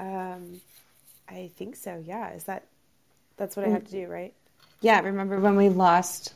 [0.00, 0.60] Um,
[1.28, 2.02] I think so.
[2.04, 2.32] Yeah.
[2.32, 2.64] Is that
[3.36, 4.34] that's what I have to do, right?
[4.80, 6.34] Yeah, remember when we lost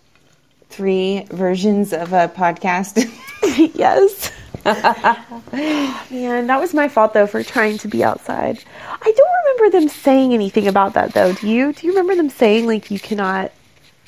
[0.69, 3.03] three versions of a podcast?
[3.75, 4.33] yes.
[6.11, 8.63] Man, that was my fault though for trying to be outside.
[8.91, 11.33] I don't remember them saying anything about that though.
[11.33, 11.73] Do you?
[11.73, 13.53] Do you remember them saying like you cannot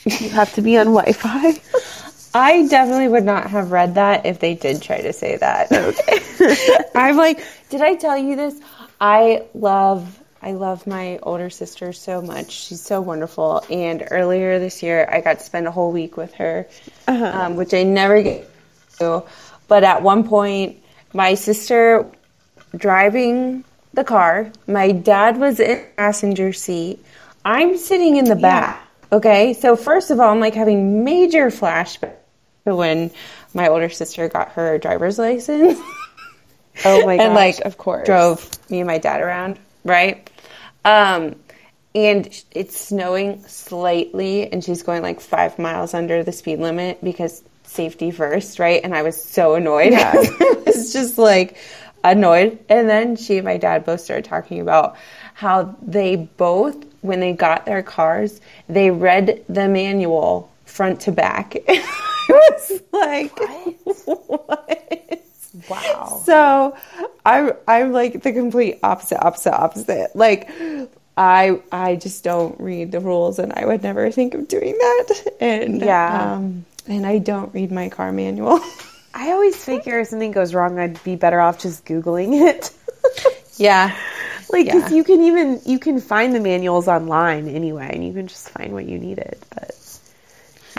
[0.05, 1.61] you have to be on Wi-Fi?
[2.35, 5.73] I definitely would not have read that if they did try to say that.
[5.73, 6.87] Okay.
[6.95, 8.61] I'm like, did I tell you this?
[9.01, 12.53] I love I love my older sister so much.
[12.53, 13.65] She's so wonderful.
[13.71, 16.69] And earlier this year, I got to spend a whole week with her,
[17.09, 17.25] uh-huh.
[17.25, 18.49] um, which I never get
[18.99, 19.25] to.
[19.67, 20.83] But at one point,
[21.13, 22.07] my sister
[22.77, 23.65] driving
[23.95, 27.05] the car, my dad was in passenger seat.
[27.45, 28.77] I'm sitting in the back.
[28.77, 29.17] Yeah.
[29.17, 32.15] Okay, so first of all, I'm like having major flashbacks
[32.65, 33.11] when
[33.55, 35.81] my older sister got her driver's license.
[36.85, 40.29] Oh my gosh, and like of course drove me and my dad around, right?
[40.85, 41.37] Um,
[41.95, 47.43] and it's snowing slightly, and she's going like five miles under the speed limit because
[47.65, 48.81] safety first, right?
[48.83, 49.93] And I was so annoyed.
[49.93, 50.13] Yeah.
[50.15, 51.57] I was just like
[52.05, 52.59] annoyed.
[52.69, 54.97] And then she and my dad both started talking about
[55.35, 61.57] how they both, when they got their cars, they read the manual front to back.
[61.69, 61.83] I
[62.29, 64.49] was like, what?
[64.49, 65.26] what?
[65.69, 66.23] Wow.
[66.25, 66.77] So
[67.25, 70.15] I'm I'm like the complete opposite, opposite, opposite.
[70.15, 70.51] Like
[71.17, 75.33] I I just don't read the rules, and I would never think of doing that.
[75.41, 78.61] And yeah, um, and I don't read my car manual.
[79.15, 82.71] I always figure if something goes wrong, I'd be better off just googling it.
[83.57, 83.97] yeah.
[84.51, 84.91] Like, yeah.
[84.91, 88.73] you can even you can find the manuals online anyway, and you can just find
[88.73, 89.39] what you needed.
[89.55, 89.75] But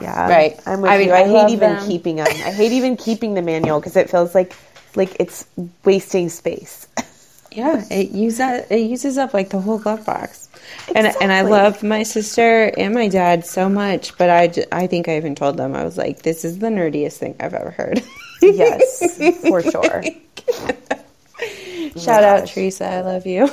[0.02, 0.60] yeah, right.
[0.66, 1.14] I'm with I mean, you.
[1.14, 1.88] I, I hate even them.
[1.88, 2.28] keeping them.
[2.28, 4.56] I hate even keeping the manual because it feels like
[4.96, 5.46] like it's
[5.84, 6.88] wasting space.
[7.52, 10.50] yeah, it uses it uses up like the whole glove box.
[10.90, 10.96] Exactly.
[10.96, 15.08] And and I love my sister and my dad so much, but I, I think
[15.08, 18.02] I even told them I was like, this is the nerdiest thing I've ever heard.
[18.42, 20.04] yes, for sure.
[21.98, 23.50] Shout out Teresa, I love you.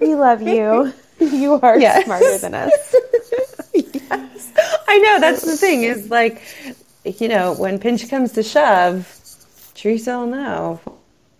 [0.00, 0.92] we love you.
[1.18, 2.04] You are yes.
[2.04, 2.94] smarter than us.
[3.74, 4.52] yes.
[4.88, 6.42] I know that's the thing is like
[7.04, 9.19] you know, when pinch comes to shove,
[9.80, 10.78] Teresa will know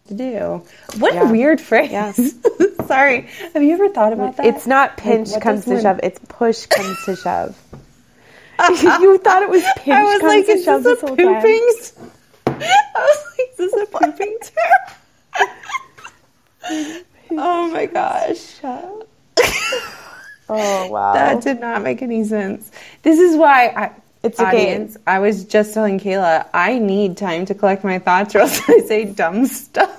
[0.08, 0.64] to do.
[0.98, 1.28] What yeah.
[1.28, 1.90] a weird phrase.
[1.90, 2.34] Yes.
[2.86, 3.28] Sorry.
[3.52, 4.46] Have you ever thought about that?
[4.46, 6.00] It's not pinch like, comes to shove.
[6.02, 7.54] It's push comes to shove.
[8.82, 11.34] you thought it was pinch I was comes like, to shove this, this whole pooping?
[11.36, 12.10] time.
[12.46, 14.38] I was like, is this a pooping
[16.62, 17.04] term?
[17.32, 18.56] oh my gosh.
[20.48, 21.12] oh wow.
[21.12, 22.70] That did not make any sense.
[23.02, 23.90] This is why I
[24.22, 24.97] it's audience.
[24.97, 25.04] Okay.
[25.06, 28.81] I was just telling Kayla I need time to collect my thoughts, or else I
[28.81, 29.97] say dumb stuff.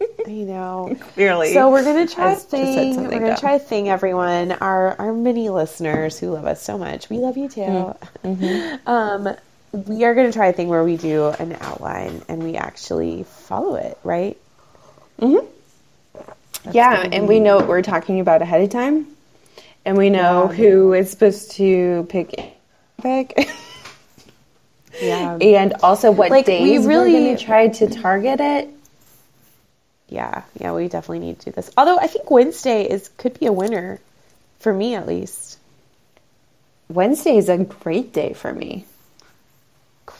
[0.00, 0.96] I know.
[1.14, 1.52] Clearly.
[1.52, 2.96] So we're gonna try a thing.
[2.96, 3.36] We're gonna dumb.
[3.38, 4.52] try a thing, everyone.
[4.52, 7.10] Our our many listeners who love us so much.
[7.10, 7.94] We love you too.
[8.24, 8.76] Mm-hmm.
[8.86, 9.36] Um,
[9.72, 13.74] we are gonna try a thing where we do an outline and we actually follow
[13.74, 14.36] it, right?
[15.20, 16.70] Mm-hmm.
[16.72, 19.06] yeah, and we know what we're talking about ahead of time,
[19.84, 20.56] and we know yeah.
[20.56, 22.55] who is supposed to pick
[22.96, 23.48] topic.
[25.00, 25.36] yeah.
[25.40, 28.70] And also what like, days we really to try to target it.
[30.08, 31.70] Yeah, yeah, we definitely need to do this.
[31.76, 34.00] Although I think Wednesday is could be a winner
[34.60, 35.58] for me at least.
[36.88, 38.84] Wednesday is a great day for me.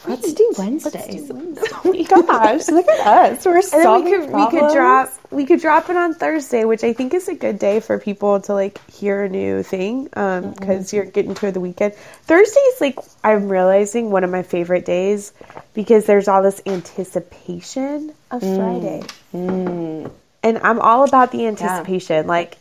[0.07, 1.31] Let's do Wednesdays.
[1.35, 3.45] oh my gosh, look at us.
[3.45, 4.53] We're solving we could, problems.
[4.53, 7.59] we could drop we could drop it on Thursday, which I think is a good
[7.59, 10.97] day for people to like hear a new thing because um, mm-hmm.
[10.97, 11.95] you're getting to the weekend.
[11.95, 15.33] Thursday is like I'm realizing one of my favorite days
[15.75, 18.57] because there's all this anticipation of mm.
[18.57, 19.03] Friday,
[19.35, 20.11] mm.
[20.43, 22.25] and I'm all about the anticipation.
[22.25, 22.29] Yeah.
[22.29, 22.59] Like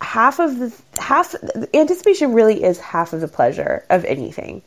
[0.00, 1.34] half of the half
[1.74, 4.62] anticipation really is half of the pleasure of anything.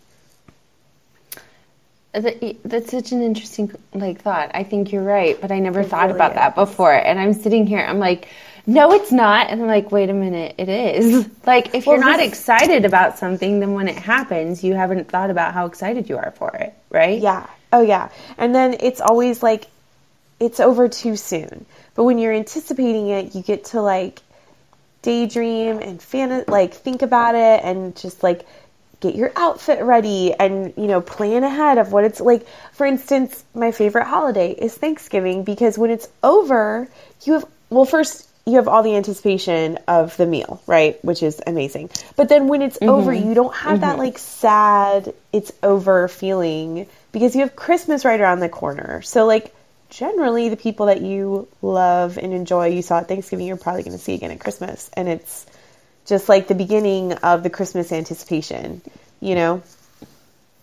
[2.13, 4.51] That's such an interesting like thought.
[4.53, 6.35] I think you're right, but I never it thought really about is.
[6.35, 6.93] that before.
[6.93, 8.27] And I'm sitting here, I'm like,
[8.67, 9.49] no, it's not.
[9.49, 11.27] And I'm like, wait a minute, it is.
[11.45, 12.27] Like, if well, you're not this...
[12.27, 16.31] excited about something, then when it happens, you haven't thought about how excited you are
[16.37, 17.19] for it, right?
[17.19, 17.47] Yeah.
[17.73, 18.09] Oh, yeah.
[18.37, 19.67] And then it's always like,
[20.39, 21.65] it's over too soon.
[21.95, 24.21] But when you're anticipating it, you get to like
[25.01, 28.45] daydream and fan like think about it and just like
[29.01, 33.43] get your outfit ready and you know plan ahead of what it's like for instance
[33.53, 36.87] my favorite holiday is thanksgiving because when it's over
[37.23, 41.41] you have well first you have all the anticipation of the meal right which is
[41.45, 42.89] amazing but then when it's mm-hmm.
[42.89, 43.81] over you don't have mm-hmm.
[43.81, 49.25] that like sad it's over feeling because you have christmas right around the corner so
[49.25, 49.53] like
[49.91, 53.95] generally the people that you love and enjoy, you saw at Thanksgiving, you're probably going
[53.95, 54.89] to see again at Christmas.
[54.93, 55.45] And it's
[56.11, 58.81] just like the beginning of the Christmas anticipation,
[59.21, 59.63] you know?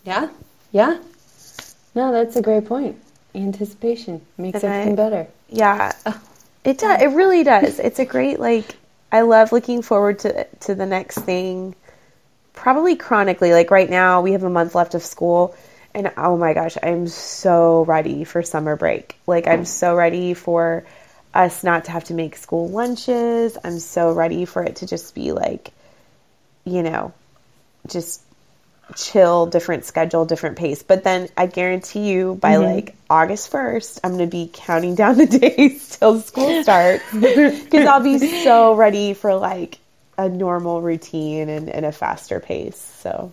[0.05, 0.29] Yeah.
[0.73, 0.99] Yeah.
[1.95, 2.97] No, that's a great point.
[3.35, 5.27] Anticipation makes And I- everything better.
[5.49, 5.93] Yeah.
[6.07, 6.21] Oh.
[6.65, 7.01] It does.
[7.01, 7.79] It really does.
[7.79, 8.77] It's a great like
[9.11, 11.75] I love looking forward to to the next thing.
[12.53, 13.53] Probably chronically.
[13.53, 15.57] Like right now we have a month left of school
[15.95, 19.17] and oh my gosh, I'm so ready for summer break.
[19.27, 20.85] Like I'm so ready for
[21.35, 23.57] us not to have to make school lunches.
[23.63, 25.73] I'm so ready for it to just be like
[26.69, 27.13] you know,
[27.87, 28.23] just
[28.97, 30.83] chill, different schedule, different pace.
[30.83, 32.65] But then I guarantee you by mm-hmm.
[32.65, 37.87] like August 1st, I'm going to be counting down the days till school starts because
[37.87, 39.79] I'll be so ready for like
[40.17, 42.79] a normal routine and, and a faster pace.
[43.01, 43.33] So,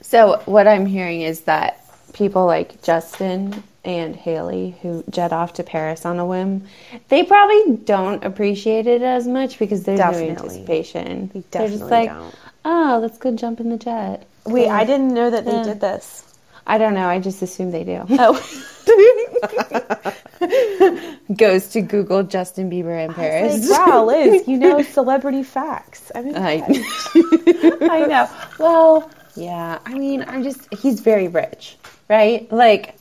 [0.00, 5.62] So what I'm hearing is that people like Justin and Hailey who jet off to
[5.64, 6.64] Paris on a whim,
[7.08, 10.30] they probably don't appreciate it as much because there's no Definitely.
[10.30, 11.30] anticipation.
[11.34, 12.34] We They're just like, don't.
[12.64, 14.26] oh, let's go jump in the jet.
[14.46, 15.62] wait, I didn't know that they Yeah.
[15.64, 16.24] did this.
[16.66, 17.08] I don't know.
[17.08, 18.04] I just assume they do.
[18.10, 18.36] Oh,
[21.36, 23.68] Goes to Google Justin Bieber in Paris.
[23.70, 26.10] like, wow, Liz, you know celebrity facts.
[26.14, 26.62] I mean, I,
[27.82, 28.28] I know.
[28.58, 29.78] well, yeah.
[29.84, 31.76] I mean, I'm just, he's very rich,
[32.08, 32.50] right?
[32.52, 32.97] Like,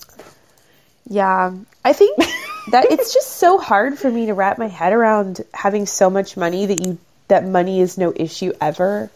[1.09, 2.18] Yeah, I think
[2.71, 6.38] that it's just so hard for me to wrap my head around having so much
[6.38, 9.09] money that you that money is no issue ever.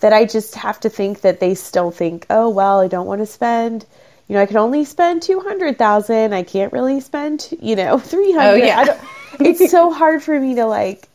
[0.00, 3.22] That I just have to think that they still think, oh well, I don't want
[3.22, 3.86] to spend.
[4.28, 6.34] You know, I can only spend two hundred thousand.
[6.34, 8.62] I can't really spend, you know, three hundred.
[8.62, 9.04] Oh, yeah.
[9.38, 11.08] It's so hard for me to like.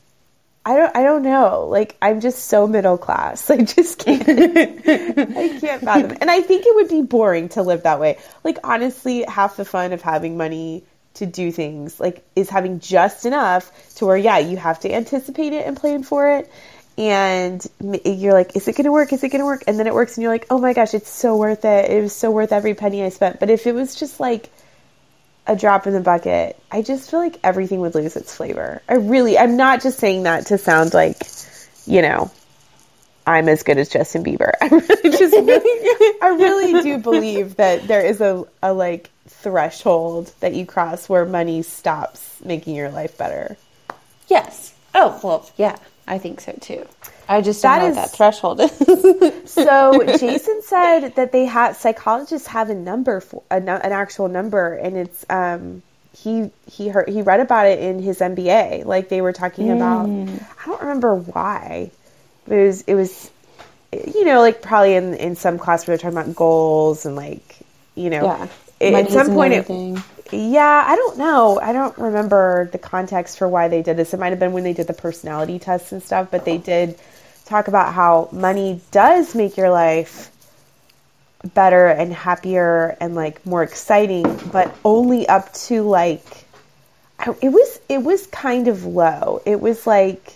[0.63, 0.95] I don't.
[0.95, 1.67] I don't know.
[1.69, 3.49] Like I'm just so middle class.
[3.49, 4.21] I just can't.
[4.27, 6.11] I can't fathom.
[6.11, 6.17] it.
[6.21, 8.19] And I think it would be boring to live that way.
[8.43, 10.83] Like honestly, half the fun of having money
[11.15, 15.53] to do things like is having just enough to where yeah, you have to anticipate
[15.53, 16.51] it and plan for it.
[16.97, 17.65] And
[18.05, 19.11] you're like, is it going to work?
[19.13, 19.63] Is it going to work?
[19.65, 21.89] And then it works, and you're like, oh my gosh, it's so worth it.
[21.89, 23.39] It was so worth every penny I spent.
[23.39, 24.49] But if it was just like
[25.51, 28.81] a drop in the bucket, I just feel like everything would lose its flavor.
[28.87, 31.17] I really, I'm not just saying that to sound like,
[31.85, 32.31] you know,
[33.27, 34.51] I'm as good as Justin Bieber.
[34.61, 35.35] I really just,
[36.23, 41.25] I really do believe that there is a, a like threshold that you cross where
[41.25, 43.57] money stops making your life better.
[44.27, 44.73] yes.
[44.93, 45.77] Oh, well, yeah.
[46.11, 46.85] I think so too.
[47.29, 49.51] I just don't That know is- what that threshold is.
[49.51, 54.73] So Jason said that they have psychologists have a number for a, an actual number,
[54.73, 55.81] and it's um
[56.13, 58.85] he he heard he read about it in his MBA.
[58.85, 61.91] Like they were talking about, I don't remember why.
[62.47, 63.31] It was it was
[63.93, 67.59] you know like probably in in some class we they're talking about goals and like
[67.95, 68.23] you know
[68.81, 68.99] yeah.
[68.99, 69.67] at some point it.
[70.33, 71.59] Yeah, I don't know.
[71.59, 74.13] I don't remember the context for why they did this.
[74.13, 76.97] It might have been when they did the personality tests and stuff, but they did
[77.45, 80.31] talk about how money does make your life
[81.53, 86.23] better and happier and like more exciting, but only up to like
[87.41, 89.41] it was it was kind of low.
[89.45, 90.35] It was like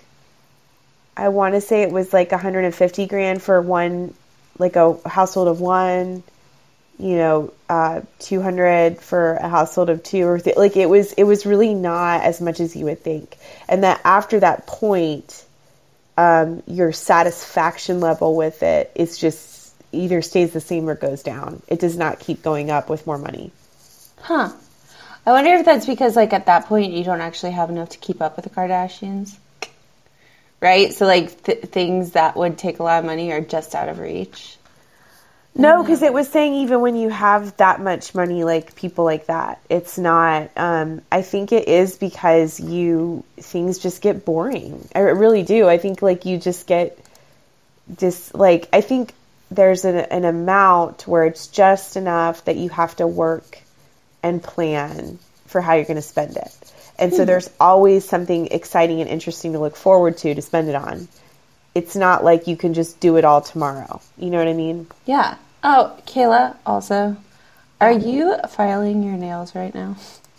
[1.18, 4.14] I want to say it was like 150 grand for one
[4.58, 6.24] like a household of one
[6.98, 11.24] you know, uh, 200 for a household of two or th- like it was, it
[11.24, 13.36] was really not as much as you would think.
[13.68, 15.46] And that after that point,
[16.18, 21.62] um, your satisfaction level with it is just either stays the same or goes down.
[21.68, 23.52] It does not keep going up with more money.
[24.22, 24.52] Huh.
[25.26, 27.98] I wonder if that's because, like, at that point, you don't actually have enough to
[27.98, 29.36] keep up with the Kardashians.
[30.62, 30.94] Right?
[30.94, 34.00] So, like, th- things that would take a lot of money are just out of
[34.00, 34.58] reach.
[35.58, 39.28] No, because it was saying even when you have that much money, like people like
[39.28, 40.52] that, it's not.
[40.58, 44.86] Um, I think it is because you things just get boring.
[44.94, 45.70] I really do.
[45.70, 47.00] I think like you just get
[47.98, 49.14] just like I think
[49.50, 53.60] there's an, an amount where it's just enough that you have to work
[54.22, 56.74] and plan for how you're going to spend it.
[56.98, 60.76] And so there's always something exciting and interesting to look forward to to spend it
[60.76, 61.08] on.
[61.74, 64.02] It's not like you can just do it all tomorrow.
[64.18, 64.88] You know what I mean?
[65.06, 65.36] Yeah.
[65.68, 67.18] Oh, Kayla, also,
[67.82, 69.96] are you filing your nails right now?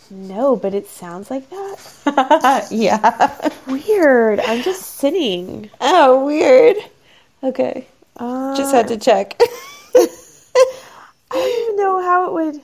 [0.09, 2.67] No, but it sounds like that.
[2.71, 3.49] yeah.
[3.67, 4.39] Weird.
[4.39, 5.69] I'm just sitting.
[5.81, 6.77] Oh, weird.
[7.43, 7.85] Okay.
[8.15, 9.35] Uh, Just had to check.
[9.95, 10.07] I
[11.33, 12.61] don't even know how it would.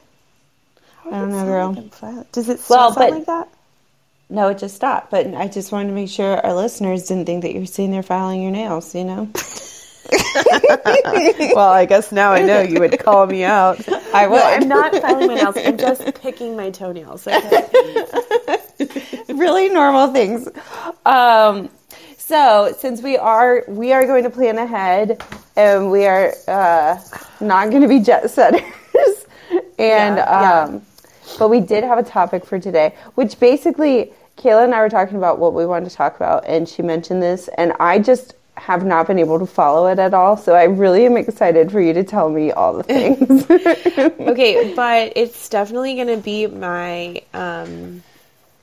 [1.03, 1.89] How would I don't it know, girl.
[2.01, 3.50] like Does it Well, sound but- like that?
[4.29, 5.12] no, it just stopped.
[5.12, 7.91] But I just wanted to make sure our listeners didn't think that you were sitting
[7.91, 9.29] there filing your nails, you know?
[11.55, 13.79] well, I guess now I know you would call me out.
[14.13, 14.38] I would.
[14.38, 15.55] No, I'm not filing my nails.
[15.58, 17.27] I'm just picking my toenails.
[17.27, 17.67] Okay?
[19.29, 20.48] really normal things.
[21.05, 21.70] Um,
[22.17, 25.22] so since we are we are going to plan ahead
[25.55, 27.00] and we are uh,
[27.41, 28.62] not going to be jet setters,
[29.79, 30.62] and Yeah, yeah.
[30.63, 30.82] um,
[31.39, 35.17] but we did have a topic for today, which basically Kayla and I were talking
[35.17, 38.86] about what we wanted to talk about, and she mentioned this, and I just have
[38.86, 40.38] not been able to follow it at all.
[40.38, 43.50] So I really am excited for you to tell me all the things.
[44.30, 48.04] okay, but it's definitely going to be my um,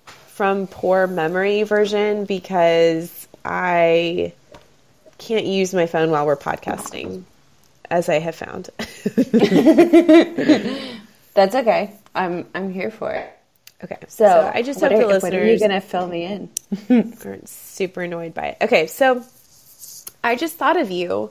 [0.04, 4.32] from poor memory version because I
[5.18, 7.24] can't use my phone while we're podcasting,
[7.90, 8.70] as I have found.
[11.34, 11.94] That's okay.
[12.14, 13.30] I'm I'm here for it.
[13.84, 16.48] okay, So, I just hope are, the When are you going to fill me in?
[17.24, 18.58] aren't super annoyed by it.
[18.62, 19.22] Okay, so
[20.22, 21.30] I just thought of you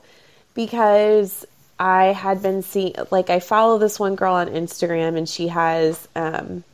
[0.54, 1.46] because
[1.78, 6.08] I had been seeing, like, I follow this one girl on Instagram and she has
[6.14, 6.64] um,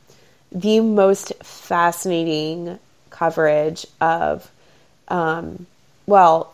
[0.51, 2.79] the most fascinating
[3.11, 4.51] coverage of,
[5.09, 5.67] um,
[6.07, 6.53] well,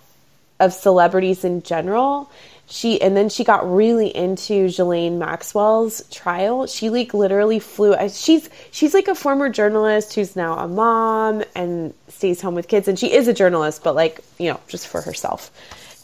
[0.60, 2.30] of celebrities in general.
[2.68, 6.66] She and then she got really into Ghislaine Maxwell's trial.
[6.66, 7.92] She like literally flew.
[7.92, 11.92] uh, She's she's like a former journalist who's now a mom and
[12.22, 12.86] stays home with kids.
[12.86, 15.50] And she is a journalist, but like you know, just for herself.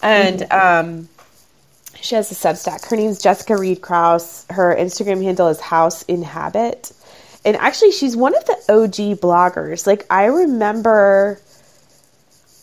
[0.02, 1.08] And um,
[2.00, 2.88] she has a Substack.
[2.88, 4.44] Her name's Jessica Reed Kraus.
[4.50, 6.92] Her Instagram handle is House Inhabit.
[7.44, 9.86] And actually, she's one of the OG bloggers.
[9.86, 11.40] Like I remember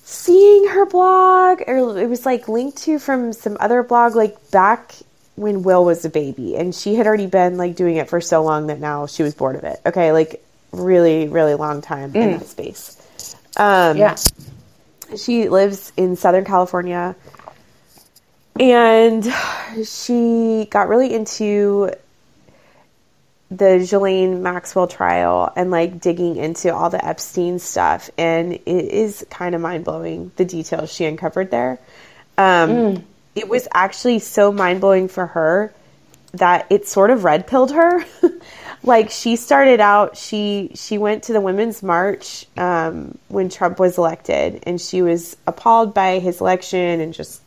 [0.03, 4.93] seeing her blog or it was like linked to from some other blog like back
[5.35, 8.43] when Will was a baby and she had already been like doing it for so
[8.43, 9.79] long that now she was bored of it.
[9.85, 13.01] Okay, like really really long time in that space.
[13.57, 14.15] Um Yeah.
[15.15, 17.15] she lives in Southern California
[18.59, 19.25] and
[19.85, 21.91] she got really into
[23.51, 28.09] the Ghislaine Maxwell trial and like digging into all the Epstein stuff.
[28.17, 31.79] And it is kind of mind blowing the details she uncovered there.
[32.37, 33.03] Um,
[33.35, 35.73] It was actually so mind blowing for her
[36.33, 38.03] that it sort of red pilled her.
[38.83, 43.97] like she started out, she she went to the Women's March um, when Trump was
[43.97, 47.41] elected, and she was appalled by his election and just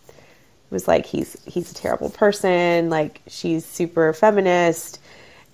[0.70, 2.90] was like he's he's a terrible person.
[2.90, 5.00] Like she's super feminist,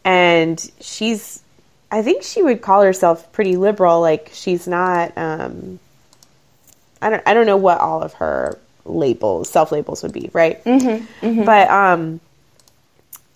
[0.04, 1.42] and she's
[1.90, 4.00] I think she would call herself pretty liberal.
[4.00, 5.16] Like she's not.
[5.16, 5.78] Um,
[7.00, 10.62] I don't I don't know what all of her labels self labels would be, right?
[10.64, 12.20] Mm-hmm, But um,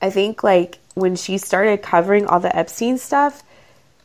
[0.02, 3.43] I think like when she started covering all the Epstein stuff,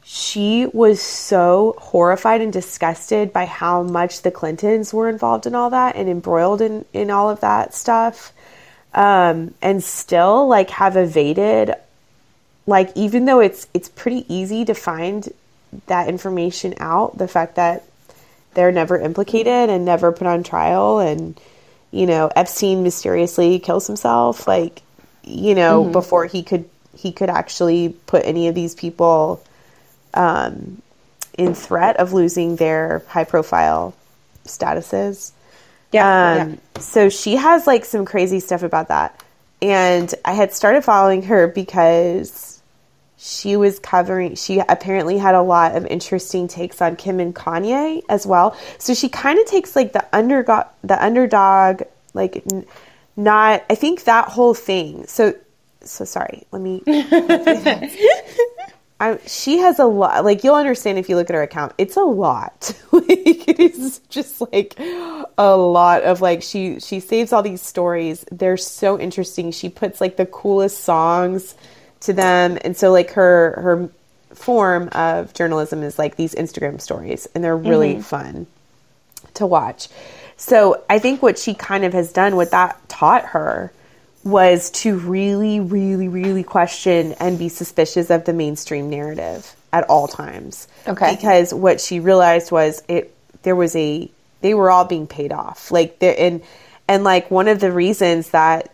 [0.04, 5.70] she was so horrified and disgusted by how much the Clintons were involved in all
[5.70, 8.34] that and embroiled in, in all of that stuff.
[8.94, 11.76] Um, and still like have evaded
[12.66, 15.28] like even though it's it's pretty easy to find
[15.88, 17.84] that information out, the fact that
[18.54, 21.40] they're never implicated and never put on trial and
[21.92, 24.82] you know Epstein mysteriously kills himself like
[25.24, 29.44] you know before he could he could actually put any of these people
[30.14, 30.82] um,
[31.38, 33.94] in threat of losing their high profile
[34.46, 35.32] statuses.
[35.92, 39.24] Yeah, Um, So she has like some crazy stuff about that.
[39.62, 42.62] And I had started following her because
[43.18, 48.02] she was covering, she apparently had a lot of interesting takes on Kim and Kanye
[48.10, 48.58] as well.
[48.80, 51.84] So she kind of takes like the underdog, the underdog,
[52.14, 52.66] like n-
[53.16, 55.08] not, I think that whole thing.
[55.08, 55.36] So,
[55.84, 56.82] so sorry, let me,
[59.04, 60.24] I, she has a lot.
[60.24, 61.74] Like you'll understand if you look at her account.
[61.78, 62.74] It's a lot.
[62.92, 68.24] like it is just like a lot of like she she saves all these stories.
[68.32, 69.52] They're so interesting.
[69.52, 71.56] She puts like the coolest songs
[72.02, 73.90] to them, and so like her her
[74.36, 78.02] form of journalism is like these Instagram stories, and they're really mm-hmm.
[78.02, 78.48] fun
[79.34, 79.90] to watch.
[80.38, 83.74] So I think what she kind of has done, what that taught her,
[84.24, 90.08] was to really, really, really question and be suspicious of the mainstream narrative at all
[90.08, 90.68] times.
[90.88, 91.16] Okay.
[91.16, 93.14] Because what she realized was it
[93.44, 94.10] there was a
[94.42, 95.72] they were all being paid off.
[95.72, 96.42] Like there and
[96.88, 98.74] and like one of the reasons that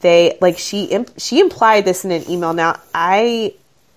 [0.00, 2.52] they like she imp- she implied this in an email.
[2.52, 3.54] Now I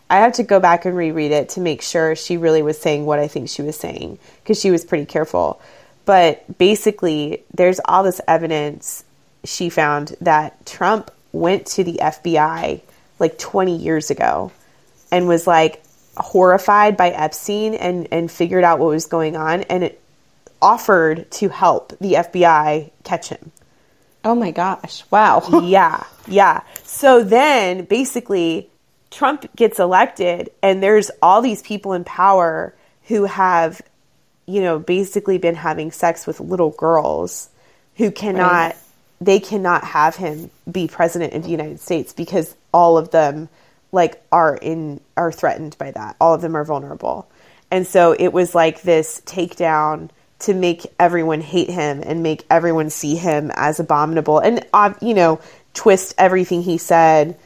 [0.10, 3.06] I have to go back and reread it to make sure she really was saying
[3.06, 5.60] what I think she was saying because she was pretty careful.
[6.06, 9.06] But basically, there's all this evidence
[9.44, 12.82] she found that Trump went to the FBI
[13.20, 14.52] like 20 years ago
[15.12, 15.84] and was like
[16.16, 20.02] horrified by Epstein and, and figured out what was going on and it
[20.62, 23.52] offered to help the FBI catch him.
[24.24, 25.04] Oh my gosh.
[25.12, 25.62] Wow.
[25.64, 26.62] yeah, yeah.
[26.84, 28.70] So then basically,
[29.12, 32.74] Trump gets elected, and there's all these people in power
[33.04, 33.82] who have,
[34.46, 37.50] you know, basically been having sex with little girls
[37.96, 38.76] who cannot, Right.
[39.26, 43.50] They cannot have him be president of the United States because all of them,
[43.92, 46.16] like, are in, are threatened by that.
[46.20, 47.28] All of them are vulnerable.
[47.72, 52.90] And so it was like this takedown to make everyone hate him and make everyone
[52.90, 55.40] see him as abominable and, uh, you know,
[55.74, 57.38] twist everything he said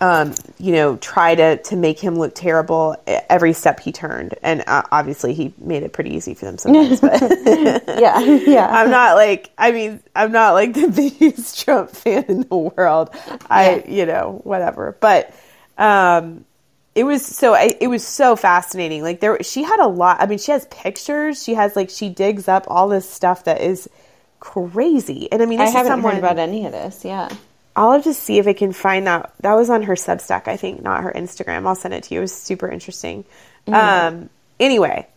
[0.00, 4.62] um, you know, try to to make him look terrible every step he turned, and
[4.66, 7.00] uh, obviously he made it pretty easy for them sometimes.
[7.00, 7.20] But
[8.00, 8.20] yeah.
[8.44, 8.66] Yeah.
[8.68, 10.88] I'm not like, I mean, I'm not like the
[11.18, 13.10] biggest Trump fan in the world.
[13.50, 13.90] I, Yeah.
[13.90, 14.96] you know, whatever.
[15.00, 15.34] But
[15.78, 16.44] um,
[16.94, 19.02] it was so, I, it was so fascinating.
[19.02, 20.20] Like there, she had a lot.
[20.20, 21.42] I mean, she has pictures.
[21.42, 23.88] She has like, she digs up all this stuff that is
[24.40, 25.30] crazy.
[25.32, 27.04] And I mean, I haven't someone, heard about any of this.
[27.04, 27.28] Yeah.
[27.76, 29.32] I'll have to see if I can find that.
[29.40, 31.66] That was on her Substack, I think, not her Instagram.
[31.66, 32.20] I'll send it to you.
[32.20, 33.24] It was super interesting.
[33.66, 35.08] Um, anyway,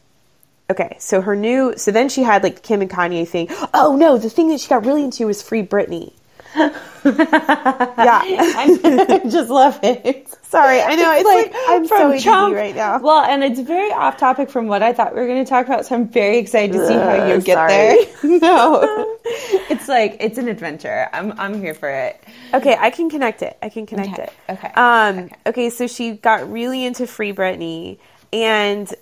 [0.70, 0.98] okay.
[1.00, 1.76] So her new.
[1.78, 3.50] So then she had like Kim and Kanye thing.
[3.74, 6.14] Oh no, the thing that she got really into was Free Britney.
[6.56, 8.22] Yeah.
[8.25, 10.27] I just love it.
[10.44, 13.00] Sorry, I know it's like, I'm so ADD right now.
[13.00, 15.66] Well, and it's very off topic from what I thought we were going to talk
[15.66, 17.72] about, so I'm very excited to see how you get sorry.
[17.74, 18.06] there.
[18.39, 19.18] no,
[19.70, 21.10] it's like it's an adventure.
[21.13, 22.24] I'm I'm here for it.
[22.54, 23.58] Okay, I can connect it.
[23.62, 24.51] I can connect Okay, it.
[24.54, 25.70] okay, Um, okay.
[25.70, 28.00] so she got really into Free Britney,
[28.32, 28.94] and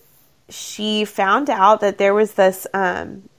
[0.50, 2.66] she found out that there was this.
[2.74, 3.30] Um,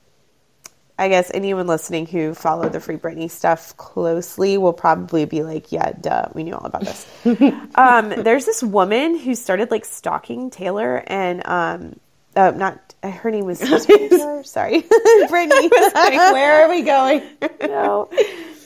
[0.98, 5.70] I guess anyone listening who followed the Free Britney stuff closely will probably be like,
[5.70, 7.06] "Yeah, duh, we knew all about this."
[7.74, 12.00] um, there's this woman who started like stalking Taylor, and um,
[12.34, 14.42] uh, not her name was Taylor.
[14.42, 14.82] Sorry,
[15.28, 15.70] Britney.
[15.70, 17.22] Like, where are we going?
[17.60, 18.08] no,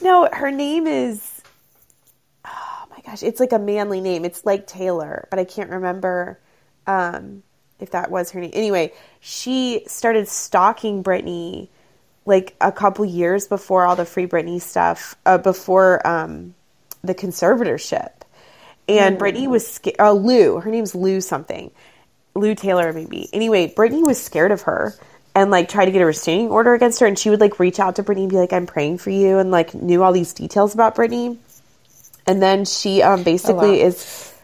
[0.00, 1.42] no, her name is.
[2.44, 4.24] Oh my gosh, it's like a manly name.
[4.24, 6.38] It's like Taylor, but I can't remember
[6.86, 7.42] um,
[7.80, 8.52] if that was her name.
[8.52, 11.70] Anyway, she started stalking Britney
[12.26, 16.54] like a couple years before all the Free Britney stuff, uh, before um,
[17.02, 18.10] the conservatorship.
[18.88, 19.96] And Britney was scared.
[20.00, 21.70] Uh, Lou, her name's Lou something.
[22.34, 23.28] Lou Taylor, maybe.
[23.32, 24.94] Anyway, Britney was scared of her
[25.34, 27.06] and like tried to get a restraining order against her.
[27.06, 29.38] And she would like reach out to Britney and be like, I'm praying for you,
[29.38, 31.38] and like knew all these details about Britney.
[32.26, 33.86] And then she um, basically wow.
[33.86, 34.34] is,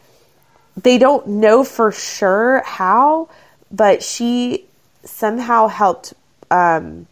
[0.80, 3.28] they don't know for sure how,
[3.70, 4.64] but she
[5.04, 6.14] somehow helped
[6.50, 7.06] um,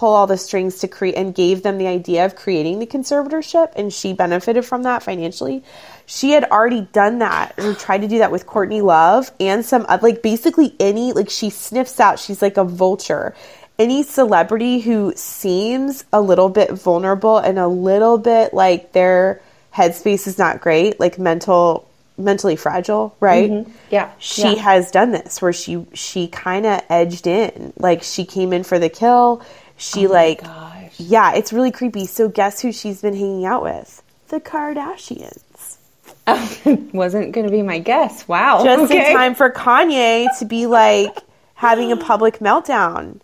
[0.00, 3.70] pull all the strings to create and gave them the idea of creating the conservatorship
[3.76, 5.62] and she benefited from that financially.
[6.06, 9.84] She had already done that or tried to do that with courtney love and some
[9.90, 13.34] oth- like basically any like she sniffs out she's like a vulture.
[13.78, 19.42] Any celebrity who seems a little bit vulnerable and a little bit like their
[19.74, 21.86] headspace is not great like mental
[22.16, 23.50] mentally fragile right?
[23.50, 23.70] Mm-hmm.
[23.90, 24.62] Yeah, she yeah.
[24.62, 27.74] has done this where she she kind of edged in.
[27.76, 29.42] Like she came in for the kill
[29.80, 30.98] she like gosh.
[30.98, 35.78] yeah it's really creepy so guess who she's been hanging out with the kardashians
[36.92, 38.28] Wasn't going to be my guess.
[38.28, 38.62] Wow.
[38.64, 39.10] just okay.
[39.10, 41.16] in time for kanye to be like
[41.54, 43.20] having a public meltdown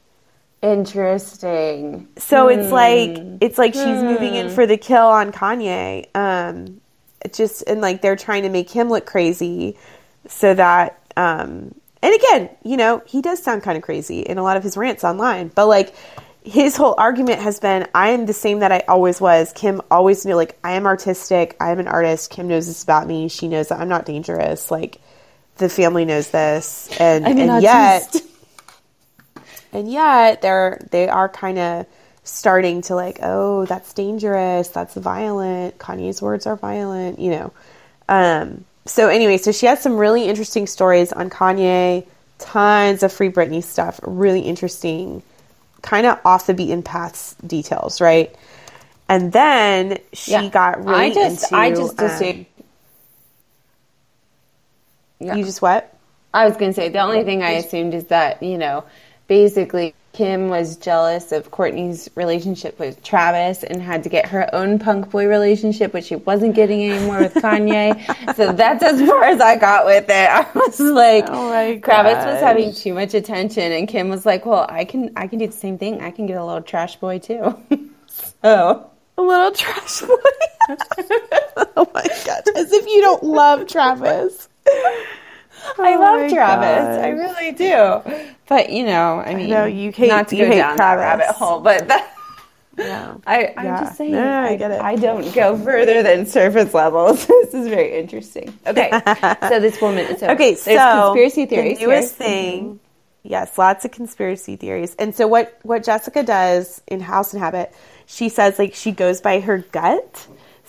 [0.63, 2.09] Interesting.
[2.17, 6.81] so it's like it's like she's moving in for the kill on kanye um
[7.33, 9.77] just and like they're trying to make him look crazy
[10.27, 14.43] so that um and again you know he does sound kind of crazy in a
[14.43, 15.95] lot of his rants online but like
[16.47, 19.53] his whole argument has been i am the same that i always was.
[19.53, 23.07] Kim always knew like i am artistic i am an artist kim knows this about
[23.07, 25.01] me she knows that i'm not dangerous like
[25.59, 28.17] the family knows this and I'm an and yet
[29.73, 31.87] and yet they're they are kind of
[32.23, 37.53] starting to like oh that's dangerous that's violent kanye's words are violent you know.
[38.09, 42.07] Um so anyway so she has some really interesting stories on kanye
[42.39, 45.23] tons of free britney stuff really interesting
[45.83, 48.35] kind of off the beaten paths details right
[49.09, 50.49] and then she Yeah.
[50.49, 52.47] got really I just, into I just um, assumed.
[55.19, 55.35] Yeah.
[55.37, 55.93] you just what
[56.35, 58.85] I was going to say the only thing I assumed is that you know,
[59.29, 64.79] basically Kim was jealous of Kourtney's relationship with Travis and had to get her own
[64.79, 68.35] punk boy relationship, which she wasn't getting anymore with Kanye.
[68.35, 70.31] so that's as far as I got with it.
[70.31, 74.47] I was like, Oh my Travis was having too much attention, and Kim was like,
[74.47, 76.01] "Well, I can, I can do the same thing.
[76.01, 77.55] I can get a little trash boy too."
[78.07, 78.91] so.
[79.19, 80.15] a little trash boy
[81.77, 84.49] oh my god as if you don't love travis
[85.79, 87.05] I Oh love Travis.
[87.05, 88.03] I really do.
[88.49, 91.61] But you know, I mean, know, you hate- not to go down that rabbit hole,
[91.61, 92.13] but that,
[92.79, 93.15] Yeah.
[93.27, 93.81] I, I'm Yeah.
[93.85, 94.13] just saying.
[94.13, 94.81] No, no, I get it.
[94.81, 97.27] I don't go further than surface levels.
[97.29, 98.57] this is very interesting.
[98.67, 98.91] Okay,
[99.49, 100.17] so this woman.
[100.19, 101.79] So Okay, so conspiracy theories.
[101.79, 102.27] The newest here.
[102.29, 102.81] thing,
[103.23, 104.95] yes, lots of conspiracy theories.
[104.99, 107.73] And so what what Jessica does in House Inhabit,
[108.07, 110.27] she says like she goes by her gut.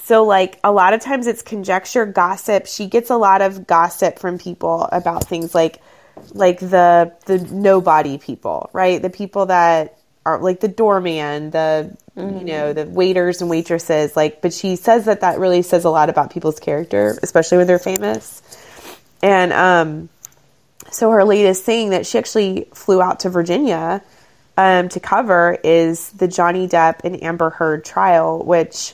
[0.07, 2.65] So like a lot of times it's conjecture, gossip.
[2.65, 5.81] She gets a lot of gossip from people about things like
[6.31, 9.01] like the the nobody people, right?
[9.01, 14.15] The people that are like the doorman, the you know the waiters and waitresses.
[14.15, 17.67] Like, but she says that that really says a lot about people's character, especially when
[17.67, 18.41] they're famous.
[19.21, 20.07] And um,
[20.89, 24.01] so her latest thing that she actually flew out to Virginia
[24.55, 28.93] um, to cover is the Johnny Depp and Amber Heard trial, which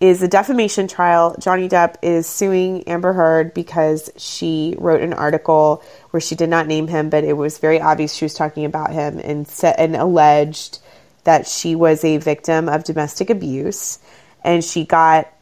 [0.00, 1.36] is a defamation trial.
[1.38, 6.66] Johnny Depp is suing Amber Heard because she wrote an article where she did not
[6.66, 9.96] name him, but it was very obvious she was talking about him and said and
[9.96, 10.80] alleged
[11.24, 13.98] that she was a victim of domestic abuse,
[14.44, 15.32] and she got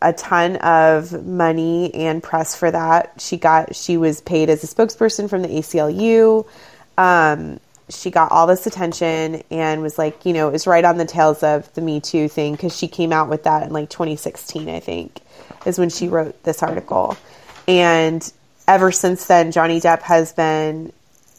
[0.00, 3.14] a ton of money and press for that.
[3.18, 6.46] She got she was paid as a spokesperson from the ACLU.
[6.96, 10.96] Um, she got all this attention and was like, you know, it was right on
[10.96, 13.90] the tails of the Me Too thing because she came out with that in like
[13.90, 15.20] 2016, I think,
[15.66, 17.16] is when she wrote this article.
[17.68, 18.30] And
[18.66, 20.92] ever since then, Johnny Depp has been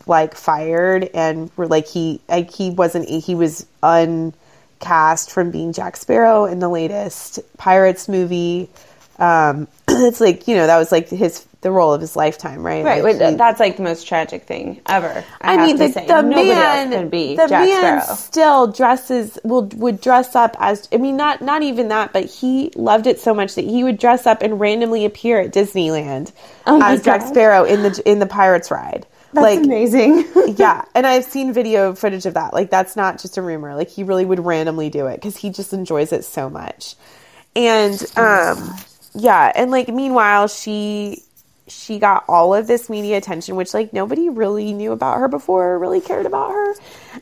[0.07, 5.97] like fired and we're like he like he wasn't he was uncast from being Jack
[5.97, 8.69] Sparrow in the latest Pirates movie.
[9.17, 12.85] Um, it's like you know that was like his the role of his lifetime, right?
[12.85, 15.23] Right, Like, he- that's like the most tragic thing ever.
[15.41, 16.05] I, I have mean, to the, say.
[16.07, 18.15] the Nobody man, else could be the Jack man Sparrow.
[18.17, 20.87] still dresses will would dress up as.
[20.93, 23.97] I mean, not not even that, but he loved it so much that he would
[23.97, 26.31] dress up and randomly appear at Disneyland
[26.67, 29.07] Oh as Jack Sparrow in the in the Pirates ride.
[29.33, 30.23] like amazing.
[30.57, 32.53] yeah, and I've seen video footage of that.
[32.53, 33.73] Like that's not just a rumor.
[33.75, 36.95] Like he really would randomly do it because he just enjoys it so much.
[37.55, 38.75] And um,
[39.13, 41.23] yeah, and like meanwhile, she
[41.67, 45.71] she got all of this media attention, which like nobody really knew about her before,
[45.71, 46.75] or really cared about her.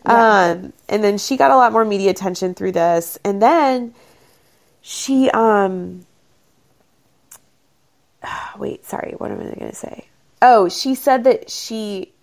[0.05, 3.93] Um, and then she got a lot more media attention through this, and then
[4.81, 6.05] she um
[8.57, 10.07] wait, sorry, what am I going to say?
[10.41, 12.13] Oh, she said that she,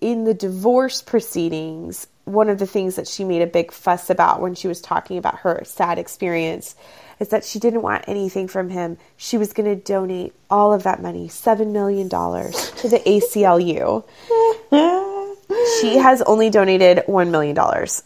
[0.00, 4.40] in the divorce proceedings, one of the things that she made a big fuss about
[4.40, 6.76] when she was talking about her sad experience
[7.22, 8.98] is that she didn't want anything from him.
[9.16, 14.02] She was going to donate all of that money, $7 million, to the ACLU.
[15.80, 17.56] she has only donated $1 million.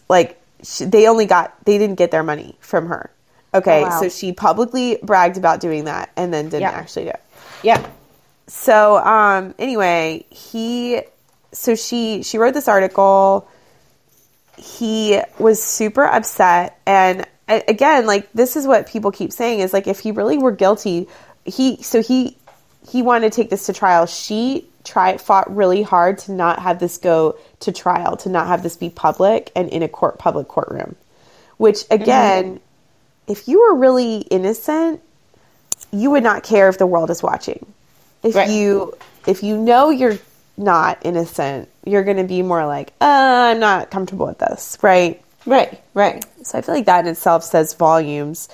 [0.07, 3.09] Like, she, they only got, they didn't get their money from her.
[3.53, 4.01] Okay, Oh, wow.
[4.01, 7.21] so she publicly bragged about doing that and then didn't actually do it
[7.63, 7.89] yeah.
[8.45, 11.01] so um anyway he
[11.53, 13.49] so she she wrote this article
[14.57, 19.87] he was super upset and again like this is what people keep saying is like
[19.87, 21.07] if he really were guilty
[21.45, 22.35] he so he
[22.89, 26.79] he wanted to take this to trial she tried fought really hard to not have
[26.79, 30.47] this go to trial to not have this be public and in a court public
[30.47, 30.95] courtroom
[31.57, 32.59] which again
[33.27, 35.01] if you were really innocent
[35.91, 37.65] you would not care if the world is watching.
[38.23, 38.49] If Right.
[38.49, 38.93] you
[39.25, 40.17] if you know you're
[40.57, 45.21] not innocent, you're going to be more like, uh, I'm not comfortable with this, right?
[45.47, 46.25] Right, right.
[46.45, 48.49] So I feel like that in itself says volumes.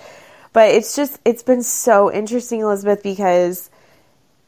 [0.54, 3.72] But it's just it's been so interesting, Elizabeth, because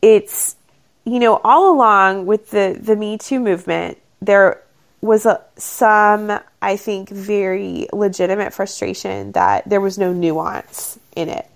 [0.01, 0.55] it's
[1.03, 4.61] you know all along with the the Me Too movement, there
[5.01, 11.47] was a, some I think very legitimate frustration that there was no nuance in it.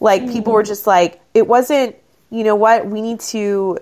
[0.00, 0.50] Like people mm-hmm.
[0.50, 1.94] were just like it wasn't.
[2.30, 2.86] You know what?
[2.86, 3.78] We need to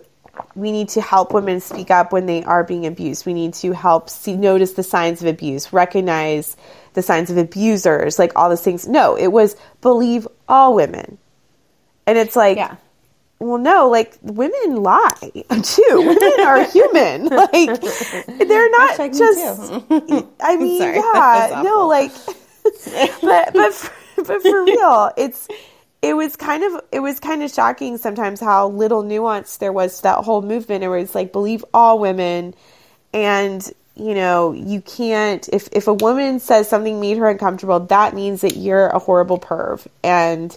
[0.54, 3.26] we need to help women speak up when they are being abused.
[3.26, 6.56] We need to help see notice the signs of abuse, recognize
[6.94, 8.86] the signs of abusers, like all those things.
[8.88, 11.18] No, it was believe all women.
[12.06, 12.76] And it's like Yeah.
[13.38, 15.12] well no, like women lie
[15.62, 15.86] too.
[15.96, 17.26] women are human.
[17.26, 19.72] Like they're not Hashtag just
[20.40, 22.12] I mean, Sorry, yeah, no, like
[23.22, 23.92] but but for,
[24.24, 25.48] but for real, it's
[26.02, 29.98] it was kind of it was kind of shocking sometimes how little nuance there was
[29.98, 30.82] to that whole movement.
[30.84, 32.54] It was like believe all women,
[33.12, 38.14] and you know you can't if if a woman says something made her uncomfortable, that
[38.14, 40.56] means that you're a horrible perv, and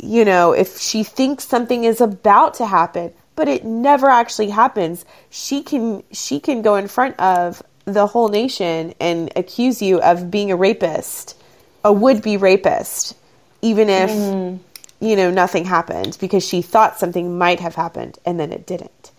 [0.00, 5.04] you know if she thinks something is about to happen but it never actually happens
[5.30, 10.30] she can she can go in front of the whole nation and accuse you of
[10.30, 11.36] being a rapist
[11.84, 13.14] a would-be rapist
[13.62, 14.10] even if
[15.00, 19.10] you know nothing happened because she thought something might have happened and then it didn't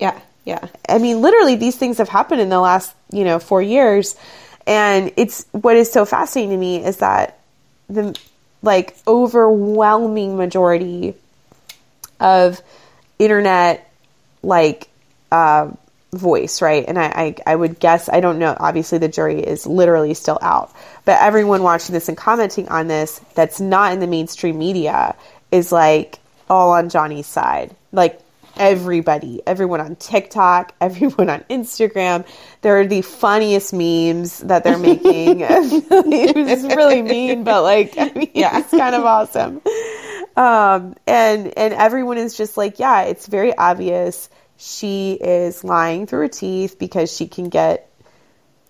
[0.00, 0.66] Yeah, yeah.
[0.88, 4.16] I mean, literally, these things have happened in the last, you know, four years.
[4.66, 7.38] And it's what is so fascinating to me is that
[7.88, 8.18] the
[8.62, 11.14] like overwhelming majority
[12.18, 12.60] of
[13.18, 13.90] internet
[14.42, 14.88] like
[15.32, 15.70] uh,
[16.12, 16.84] voice, right?
[16.86, 18.56] And I, I, I would guess I don't know.
[18.58, 20.72] Obviously, the jury is literally still out,
[21.04, 25.14] but everyone watching this and commenting on this that's not in the mainstream media
[25.52, 26.18] is like
[26.48, 27.74] all on Johnny's side.
[27.92, 28.20] Like
[28.56, 32.26] everybody, everyone on TikTok, everyone on Instagram.
[32.62, 35.40] They're the funniest memes that they're making.
[35.42, 39.62] it was really mean, but like, I mean, yeah, it's kind of awesome.
[40.36, 44.28] Um, and, and everyone is just like, yeah, it's very obvious
[44.60, 47.90] she is lying through her teeth because she can get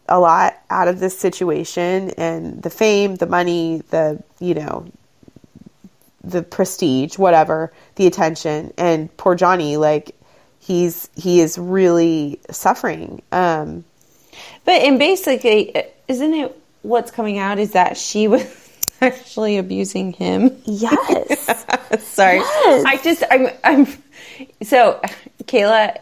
[0.09, 4.87] a lot out of this situation and the fame, the money, the, you know,
[6.23, 8.73] the prestige, whatever, the attention.
[8.79, 10.15] And poor Johnny, like
[10.61, 13.23] he's he is really suffering.
[13.33, 13.85] Um
[14.65, 15.75] but and basically
[16.07, 18.45] isn't it what's coming out is that she was
[19.01, 20.57] actually abusing him?
[20.67, 21.65] Yes.
[21.99, 22.37] Sorry.
[22.37, 22.85] Yes.
[22.87, 23.87] I just I'm I'm
[24.63, 25.01] so
[25.45, 25.99] Kayla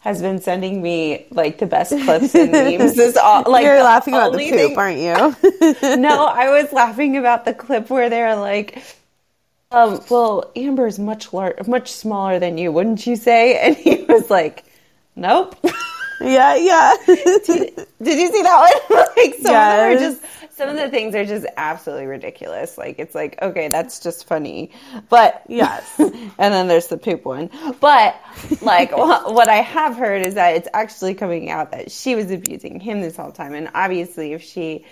[0.00, 2.94] has been sending me like the best clips and memes.
[2.94, 4.78] This all like you're laughing about the poop, thing.
[4.78, 5.96] aren't you?
[5.96, 8.82] no, I was laughing about the clip where they're like,
[9.70, 14.04] um, "Well, Amber is much lar- much smaller than you, wouldn't you say?" And he
[14.04, 14.64] was like,
[15.16, 15.56] "Nope."
[16.22, 16.92] Yeah, yeah.
[17.06, 17.46] did,
[18.02, 19.04] did, you see that one?
[19.16, 19.72] like some yes.
[19.72, 20.22] of them are just
[20.60, 22.76] some of the things are just absolutely ridiculous.
[22.76, 24.72] Like it's like, okay, that's just funny.
[25.08, 25.90] But yes.
[25.98, 27.48] and then there's the poop one.
[27.80, 28.20] But
[28.60, 32.78] like what I have heard is that it's actually coming out that she was abusing
[32.78, 33.54] him this whole time.
[33.54, 34.84] And obviously if she,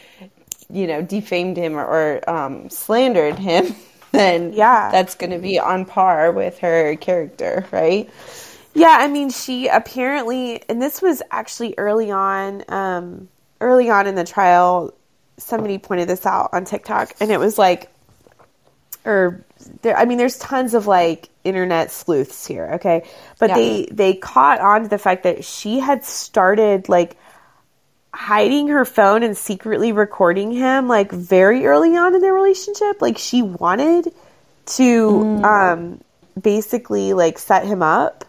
[0.70, 3.74] you know, defamed him or, or um, slandered him,
[4.12, 8.08] then yeah, that's going to be on par with her character, right?
[8.72, 13.28] Yeah, I mean, she apparently, and this was actually early on, um,
[13.60, 14.94] early on in the trial.
[15.38, 17.90] Somebody pointed this out on TikTok, and it was like,
[19.04, 19.44] or
[19.82, 19.96] there.
[19.96, 23.54] I mean, there's tons of like internet sleuths here, okay, but yeah.
[23.54, 27.16] they they caught on to the fact that she had started like
[28.12, 33.00] hiding her phone and secretly recording him like very early on in their relationship.
[33.00, 34.12] Like she wanted
[34.66, 35.44] to mm.
[35.44, 36.00] um,
[36.40, 38.24] basically like set him up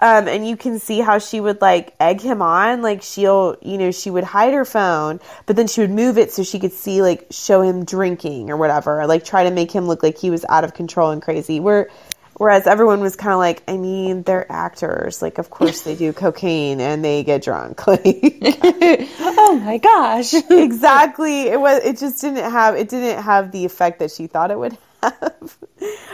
[0.00, 2.82] um, and you can see how she would like egg him on.
[2.82, 6.32] Like she'll, you know, she would hide her phone, but then she would move it
[6.32, 9.86] so she could see, like, show him drinking or whatever, like try to make him
[9.86, 11.58] look like he was out of control and crazy.
[11.58, 11.90] Where,
[12.34, 15.20] whereas everyone was kind of like, I mean, they're actors.
[15.20, 17.82] Like, of course they do cocaine and they get drunk.
[17.88, 21.42] Like, oh my gosh, exactly.
[21.48, 21.82] It was.
[21.84, 22.76] It just didn't have.
[22.76, 25.56] It didn't have the effect that she thought it would have.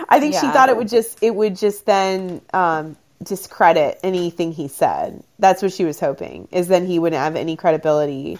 [0.09, 0.41] I think yeah.
[0.41, 1.19] she thought it would just.
[1.21, 2.41] It would just then.
[2.53, 5.23] Um, discredit anything he said.
[5.39, 8.39] That's what she was hoping, is then he wouldn't have any credibility.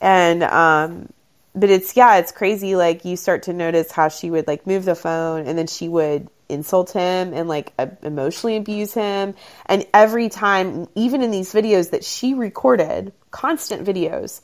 [0.00, 1.12] And, um,
[1.54, 2.76] but it's, yeah, it's crazy.
[2.76, 5.88] Like, you start to notice how she would, like, move the phone and then she
[5.88, 9.34] would insult him and, like, uh, emotionally abuse him.
[9.66, 14.40] And every time, even in these videos that she recorded, constant videos,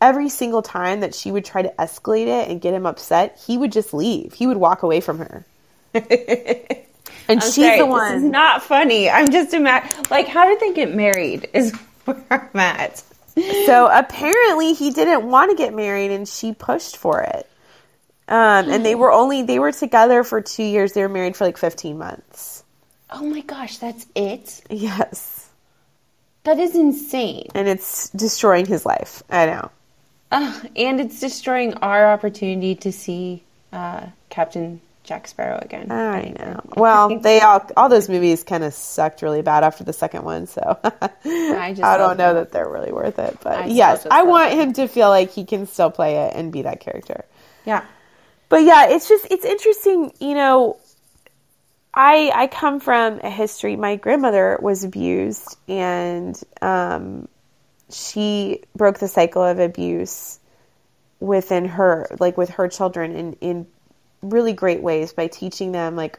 [0.00, 3.56] every single time that she would try to escalate it and get him upset, he
[3.56, 4.32] would just leave.
[4.32, 5.44] He would walk away from her.
[7.28, 8.14] And I'm she's sorry, the one.
[8.14, 9.10] This is not funny.
[9.10, 10.04] I'm just imagine.
[10.10, 11.48] Like, how did they get married?
[11.52, 11.72] Is
[12.04, 13.02] where I'm at.
[13.66, 17.48] So apparently, he didn't want to get married, and she pushed for it.
[18.28, 20.92] Um, and they were only they were together for two years.
[20.92, 22.64] They were married for like 15 months.
[23.10, 24.62] Oh my gosh, that's it.
[24.68, 25.48] Yes,
[26.44, 27.48] that is insane.
[27.54, 29.22] And it's destroying his life.
[29.30, 29.70] I know.
[30.32, 35.90] Uh, and it's destroying our opportunity to see uh, Captain Jack Sparrow again.
[35.90, 36.60] I know.
[36.76, 40.46] Well, they all all those movies kind of sucked really bad after the second one,
[40.46, 43.38] so I, just I don't know that they're really worth it.
[43.42, 46.52] But I yes, I want him to feel like he can still play it and
[46.52, 47.24] be that character.
[47.64, 47.84] Yeah.
[48.48, 50.78] But yeah, it's just it's interesting, you know.
[51.94, 53.76] I I come from a history.
[53.76, 57.28] My grandmother was abused, and um,
[57.90, 60.38] she broke the cycle of abuse
[61.20, 63.66] within her, like with her children, in in
[64.22, 66.18] really great ways by teaching them like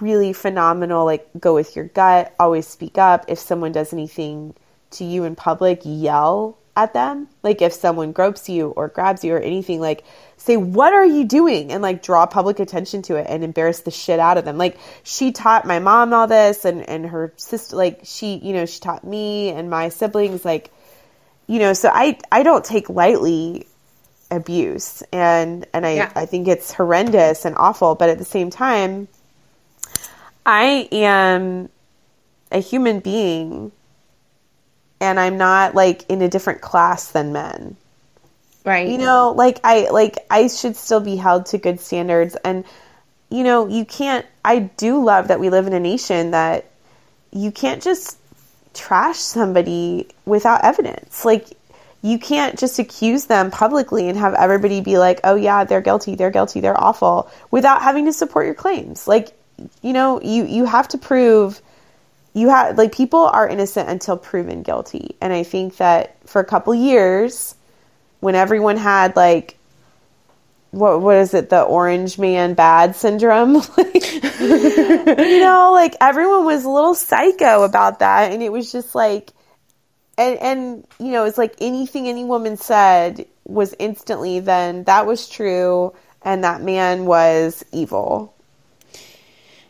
[0.00, 3.24] really phenomenal like go with your gut always speak up.
[3.28, 4.54] If someone does anything
[4.92, 7.28] to you in public yell at them.
[7.42, 10.04] Like if someone gropes you or grabs you or anything like
[10.36, 11.72] say what are you doing?
[11.72, 14.56] and like draw public attention to it and embarrass the shit out of them.
[14.58, 18.66] Like she taught my mom all this and and her sister like she you know
[18.66, 20.70] she taught me and my siblings like
[21.46, 23.66] you know so i i don't take lightly
[24.32, 26.12] abuse and and I, yeah.
[26.16, 29.08] I think it's horrendous and awful but at the same time
[30.44, 31.68] I am
[32.50, 33.72] a human being
[35.00, 37.76] and I'm not like in a different class than men
[38.64, 38.88] Right.
[38.88, 42.64] You know, like I like I should still be held to good standards and
[43.28, 46.66] you know, you can't I do love that we live in a nation that
[47.32, 48.18] you can't just
[48.74, 51.24] trash somebody without evidence.
[51.24, 51.46] Like
[52.02, 56.16] you can't just accuse them publicly and have everybody be like, "Oh yeah, they're guilty,
[56.16, 59.06] they're guilty, they're awful," without having to support your claims.
[59.06, 59.32] Like,
[59.82, 61.62] you know, you you have to prove
[62.34, 65.16] you have like people are innocent until proven guilty.
[65.20, 67.54] And I think that for a couple years
[68.20, 69.58] when everyone had like
[70.70, 73.54] what what is it the orange man bad syndrome
[74.40, 79.32] you know like everyone was a little psycho about that and it was just like
[80.18, 85.28] and and you know it's like anything any woman said was instantly then that was
[85.28, 85.92] true
[86.24, 88.34] and that man was evil.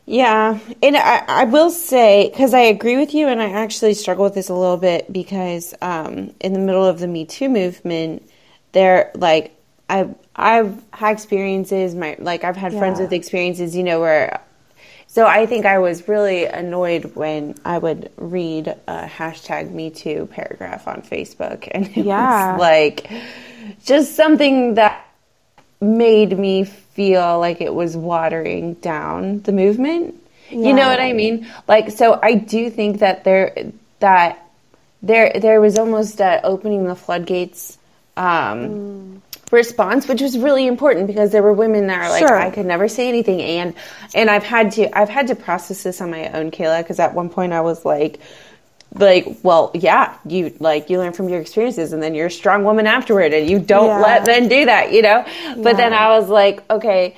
[0.05, 4.25] Yeah, and I, I will say because I agree with you, and I actually struggle
[4.25, 8.29] with this a little bit because um, in the middle of the Me Too movement,
[8.73, 9.55] there like
[9.89, 14.41] I I've had experiences, my like I've had friends with experiences, you know, where
[15.13, 20.27] so I think I was really annoyed when I would read a hashtag Me Too
[20.33, 22.53] paragraph on Facebook, and it Yeah.
[22.53, 23.11] was like
[23.85, 25.07] just something that
[25.83, 30.15] made me feel like it was watering down the movement.
[30.49, 31.47] You know what I mean?
[31.69, 33.55] Like so I do think that there
[34.01, 34.43] that
[35.03, 37.77] there there was almost opening the floodgates
[38.17, 42.39] um response which was really important because there were women that are like Sure.
[42.39, 43.41] I could never say anything.
[43.43, 43.75] And
[44.15, 47.15] and I've had to I've had to process this on my own Kayla because at
[47.15, 48.21] one point I was like
[48.95, 52.65] like well yeah you like you learn from your experiences and then you're a strong
[52.65, 54.01] woman afterward and you don't Yeah.
[54.01, 55.25] let men do that you know?
[55.57, 57.15] But then i was like okay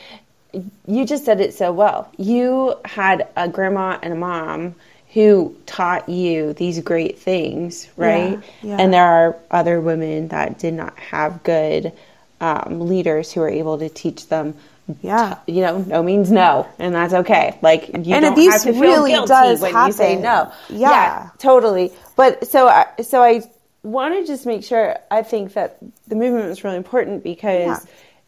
[0.86, 2.08] you just said it so well.
[2.16, 4.76] You had a grandma and a mom
[5.14, 8.76] who taught you these great things right yeah.
[8.78, 11.92] and there are other women that did not have good
[12.40, 14.54] um, leaders who are able to teach them
[15.02, 15.38] Yeah.
[15.46, 18.72] you know no means no and that's okay like you And don't abuse have to
[18.72, 20.22] feel really guilty does when you say happen.
[20.22, 21.30] no Yeah.
[21.38, 23.42] totally but so I, so i
[23.82, 27.78] want to just make sure i think that the movement was really important because Yeah.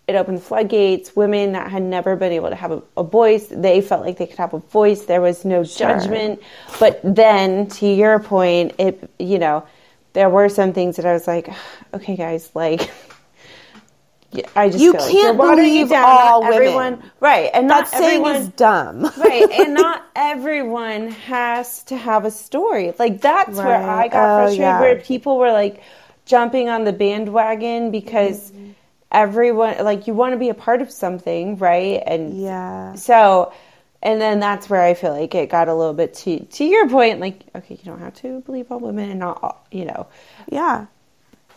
[0.08, 3.46] It opened the floodgates women that had never been able to have a, a voice
[3.50, 6.40] they felt like they could have a voice there was no judgment
[6.78, 9.66] but then to your point it you know
[10.12, 11.48] there were some things that i was like
[11.94, 12.90] okay guys like
[14.54, 16.04] I just You feel can't you're believe down.
[16.04, 17.10] all Not everyone, women.
[17.20, 17.48] right?
[17.54, 22.30] And that not saying everyone, is dumb right and not everyone has to have a
[22.30, 24.80] story like that's where i got Oh, frustrated yeah.
[24.80, 25.80] where people were like
[26.26, 28.70] jumping on the bandwagon because Mm-hmm.
[29.12, 33.52] Everyone like you want to be a part of something right and yeah so
[34.02, 36.88] and then that's where i feel like it got a little bit to to your
[36.88, 40.06] point like okay you don't have to believe all women and not all, you know
[40.50, 40.86] yeah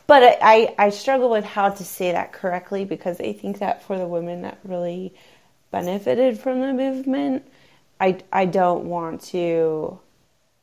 [0.10, 3.84] but I, I, I struggle with how to say that correctly because I think that
[3.84, 5.14] for the women that really
[5.70, 7.46] benefited from the movement,
[8.02, 10.00] I, I don't want to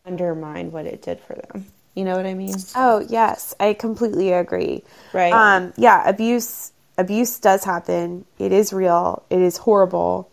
[0.05, 1.67] undermine what it did for them.
[1.95, 2.57] You know what I mean?
[2.75, 4.83] Oh yes, I completely agree.
[5.13, 5.33] Right.
[5.33, 8.25] Um, yeah, abuse abuse does happen.
[8.39, 9.23] It is real.
[9.31, 10.31] It is horrible.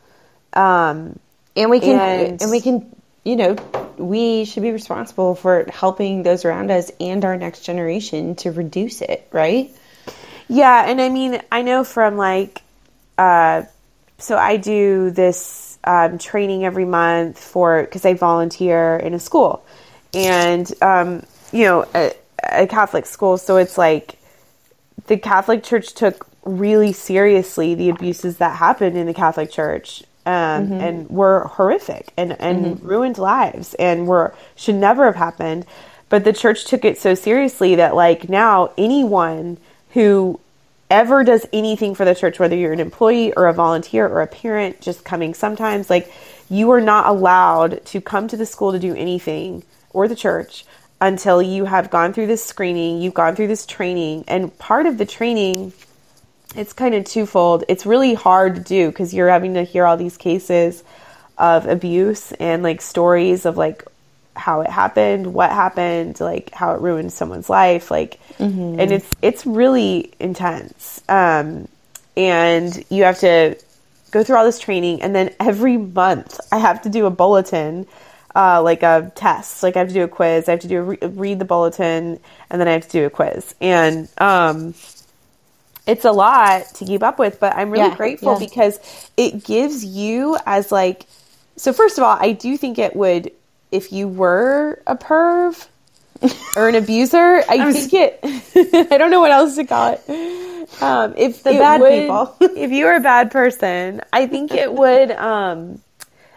[0.53, 1.19] Um,
[1.55, 3.55] And we can And- and, we can you know
[3.97, 9.01] we should be responsible for helping those around us and our next generation to reduce
[9.01, 9.69] it, right?
[10.47, 12.61] yeah, and I mean, I know from like,
[13.17, 13.63] uh,
[14.17, 19.63] so I do this um, training every month for because I volunteer in a school,
[20.13, 23.37] and um, you know, a, a Catholic school.
[23.37, 24.15] So it's like
[25.07, 30.03] the Catholic Church took really seriously the abuses that happened in the Catholic Church.
[30.25, 35.65] Um, and were horrific and, and ruined lives and were should never have happened.
[36.07, 39.57] But the church took it so seriously that like now anyone
[39.89, 40.39] who
[40.89, 44.27] ever does anything for the church, whether you're an employee or a volunteer or a
[44.27, 46.13] parent just coming sometimes, like
[46.49, 50.65] you are not allowed to come to the school to do anything or the church
[51.01, 54.23] until you have gone through this screening, you've gone through this training.
[54.27, 55.73] And part of the training,
[56.55, 57.63] it's kind of twofold.
[57.67, 60.83] It's really hard to do because you're having to hear all these cases
[61.37, 63.83] of abuse and like stories of like
[64.35, 68.19] how it happened, what happened, like how it ruined someone's life, like,
[68.79, 71.01] and it's it's really intense.
[71.09, 71.67] Um,
[72.15, 73.55] and you have to
[74.11, 77.87] go through all this training, and then every month I have to do a bulletin,
[78.35, 79.63] uh, like a test.
[79.63, 80.47] Like I have to do a quiz.
[80.47, 82.19] I have to do a re- read the bulletin,
[82.49, 83.55] and then I have to do a quiz.
[83.61, 84.73] And um,
[85.85, 88.39] it's a lot to keep up with, but I'm really Yeah, grateful yeah.
[88.39, 88.79] because
[89.17, 91.05] it gives you as like.
[91.57, 93.31] So first of all, I do think it would
[93.71, 95.67] if you were a perv
[96.55, 97.43] or an abuser.
[97.49, 98.19] I think it.
[98.91, 100.81] I don't know what else to call it.
[100.81, 102.35] um, if The bad would- people.
[102.57, 105.81] if you were a bad person, I think it would um,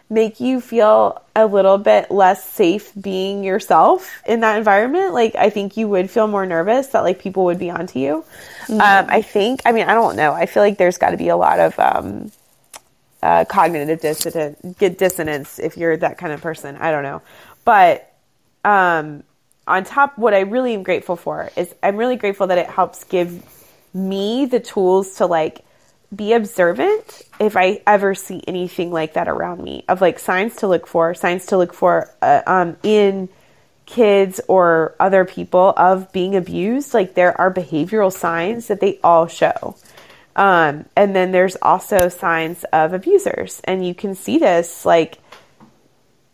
[0.08, 5.12] make you feel a little bit less safe being yourself in that environment.
[5.12, 8.24] Like, I think you would feel more nervous that like people would be onto you.
[8.68, 9.62] Um, I think.
[9.64, 10.32] I mean, I don't know.
[10.32, 12.32] I feel like there's got to be a lot of um,
[13.22, 16.76] uh, cognitive dissonance, get dissonance if you're that kind of person.
[16.76, 17.22] I don't know,
[17.64, 18.12] but
[18.64, 19.22] um,
[19.66, 23.04] on top, what I really am grateful for is I'm really grateful that it helps
[23.04, 23.42] give
[23.92, 25.64] me the tools to like
[26.14, 30.68] be observant if I ever see anything like that around me of like signs to
[30.68, 33.28] look for, signs to look for uh, um, in
[33.86, 36.94] kids or other people of being abused.
[36.94, 39.76] Like there are behavioral signs that they all show.
[40.36, 45.18] Um, and then there's also signs of abusers, and you can see this like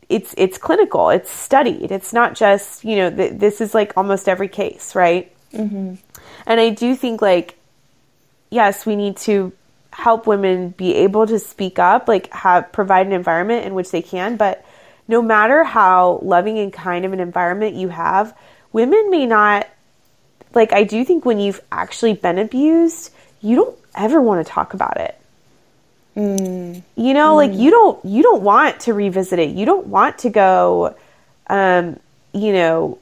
[0.09, 1.93] it's it's clinical, it's studied.
[1.93, 5.33] It's not just you know th- this is like almost every case, right?
[5.53, 5.95] Mm-hmm.
[6.47, 7.57] And I do think like
[8.51, 9.53] yes, we need to
[9.93, 14.03] help women be able to speak up, like have provide an environment in which they
[14.03, 14.37] can.
[14.37, 14.65] But
[15.09, 18.37] no matter how loving and kind of an environment you have,
[18.73, 19.69] women may not
[20.55, 20.73] like.
[20.73, 24.99] I do think when you've actually been abused, you don't ever want to talk about
[24.99, 25.19] it.
[26.15, 29.51] You know, like you don't you don't want to revisit it.
[29.51, 30.95] You don't want to go
[31.49, 31.99] um,
[32.33, 32.99] you know,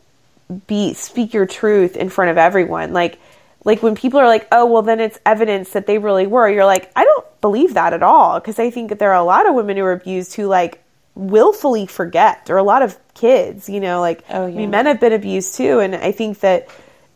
[0.66, 2.93] be speak your truth in front of everyone.
[2.93, 3.20] Like
[3.64, 6.64] like when people are like, "Oh, well then it's evidence that they really were." You're
[6.64, 9.48] like, "I don't believe that at all." Because I think that there are a lot
[9.48, 10.82] of women who are abused who like
[11.14, 15.00] willfully forget or a lot of kids, you know, like Oh, I mean men have
[15.00, 16.68] been abused too and I think that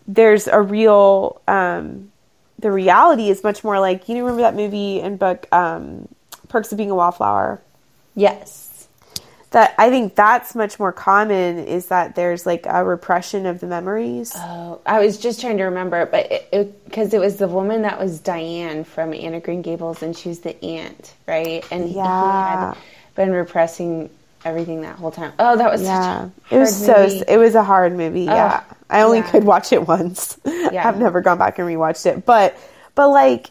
[0.07, 2.11] there's a real um
[2.59, 6.09] the reality is much more like you know remember that movie and book um
[6.49, 7.63] Perks of Being a Wallflower
[8.15, 8.64] Yes.
[9.55, 13.69] That I think that's much more common is that there's like a repression of the
[13.69, 14.33] memories.
[14.35, 18.01] Oh, I was just trying to remember, but it because it, was the woman that
[18.01, 21.65] was Diane from Anne of Green Gables, and she was the aunt, right?
[21.71, 22.75] And he Yeah.
[22.75, 22.77] had
[23.15, 24.11] been repressing
[24.45, 25.33] everything that whole time.
[25.39, 27.23] Oh, that was yeah, it was so movie.
[27.29, 28.27] it was a hard movie.
[28.29, 29.31] Oh, yeah, I only yeah.
[29.31, 30.37] could watch it once.
[30.73, 30.89] Yeah.
[30.89, 32.57] I've never gone back and rewatched it, but
[32.97, 33.51] but like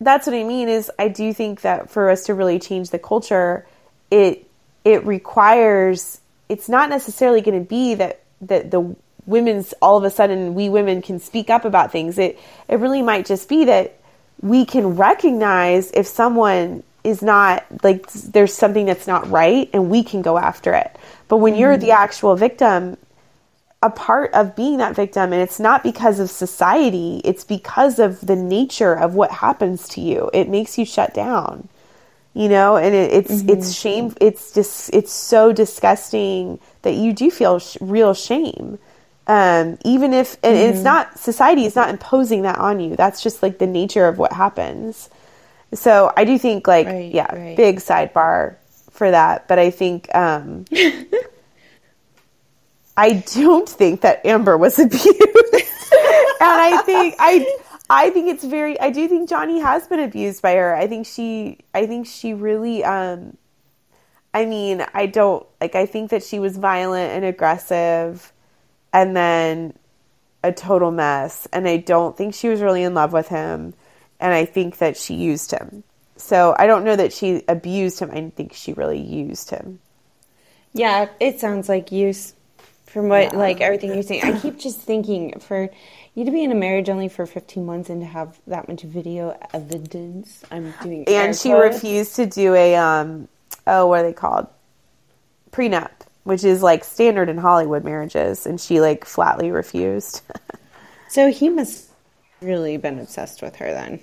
[0.00, 2.98] that's what I mean is I do think that for us to really change the
[2.98, 3.64] culture,
[4.10, 4.44] it
[4.88, 10.10] it requires it's not necessarily going to be that that the women's all of a
[10.10, 12.18] sudden we women can speak up about things.
[12.18, 13.98] It it really might just be that
[14.40, 20.02] we can recognize if someone is not like there's something that's not right and we
[20.02, 20.96] can go after it.
[21.28, 22.02] But when you're the mm-hmm.
[22.02, 22.96] actual victim,
[23.82, 28.20] a part of being that victim and it's not because of society, it's because of
[28.26, 30.30] the nature of what happens to you.
[30.32, 31.68] It makes you shut down.
[32.38, 34.14] You know, and it, it's it's shame.
[34.20, 38.78] It's just it's so disgusting that you do feel sh- real shame,
[39.26, 42.94] um, even if and it's not society is not imposing that on you.
[42.94, 45.10] That's just like the nature of what happens.
[45.74, 47.56] So I do think like Right, yeah, right.
[47.56, 48.54] big sidebar
[48.92, 49.48] for that.
[49.48, 50.64] But I think um,
[52.96, 57.58] I don't think that Amber was abused, and I think I
[57.90, 60.74] I think it's very I do think Johnny has been abused by her.
[60.74, 63.36] I think she I think she really um
[64.34, 68.32] I mean I don't like I think that she was violent and aggressive,
[68.92, 69.74] and then
[70.44, 73.74] a total mess, and I don't think she was really in love with him,
[74.20, 75.82] and I think that she used him.
[76.16, 78.10] So I don't know that she abused him.
[78.10, 79.80] I think she really used him.
[80.74, 82.34] Yeah, it sounds like use
[82.86, 83.38] from what Yeah.
[83.38, 84.22] like everything you're saying.
[84.24, 85.70] I keep just thinking for
[86.18, 88.82] you to be in a marriage only for 15 months and to have that much
[88.82, 90.44] video evidence.
[90.50, 91.74] I'm doing and she quotes.
[91.74, 93.28] refused to do a um
[93.66, 94.48] oh what are they called
[95.52, 95.90] prenup
[96.24, 100.22] which is like standard in hollywood marriages and she like flatly refused
[101.08, 101.88] So he must
[102.42, 104.00] really been obsessed with her then.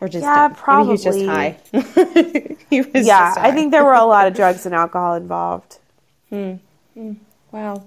[0.00, 1.58] Or just Yeah, maybe he was just high.
[2.70, 5.78] he was yeah just i think there were a lot of drugs and alcohol involved
[6.30, 6.54] Hmm.
[7.52, 7.84] Wow.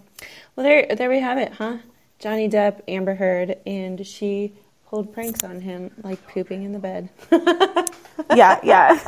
[0.55, 1.77] Well, there, there we have it, huh?
[2.19, 4.53] Johnny Depp, Amber Heard, and she
[4.89, 7.09] pulled pranks on him, like pooping in the bed.
[8.35, 8.99] yeah yeah.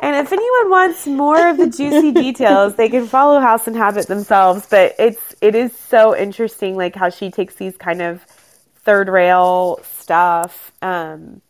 [0.00, 4.66] And if anyone wants more of the juicy details they can follow House Inhabit themselves
[4.70, 8.22] but it's it is so interesting like how she takes these kind of
[8.76, 11.40] third rail stuff um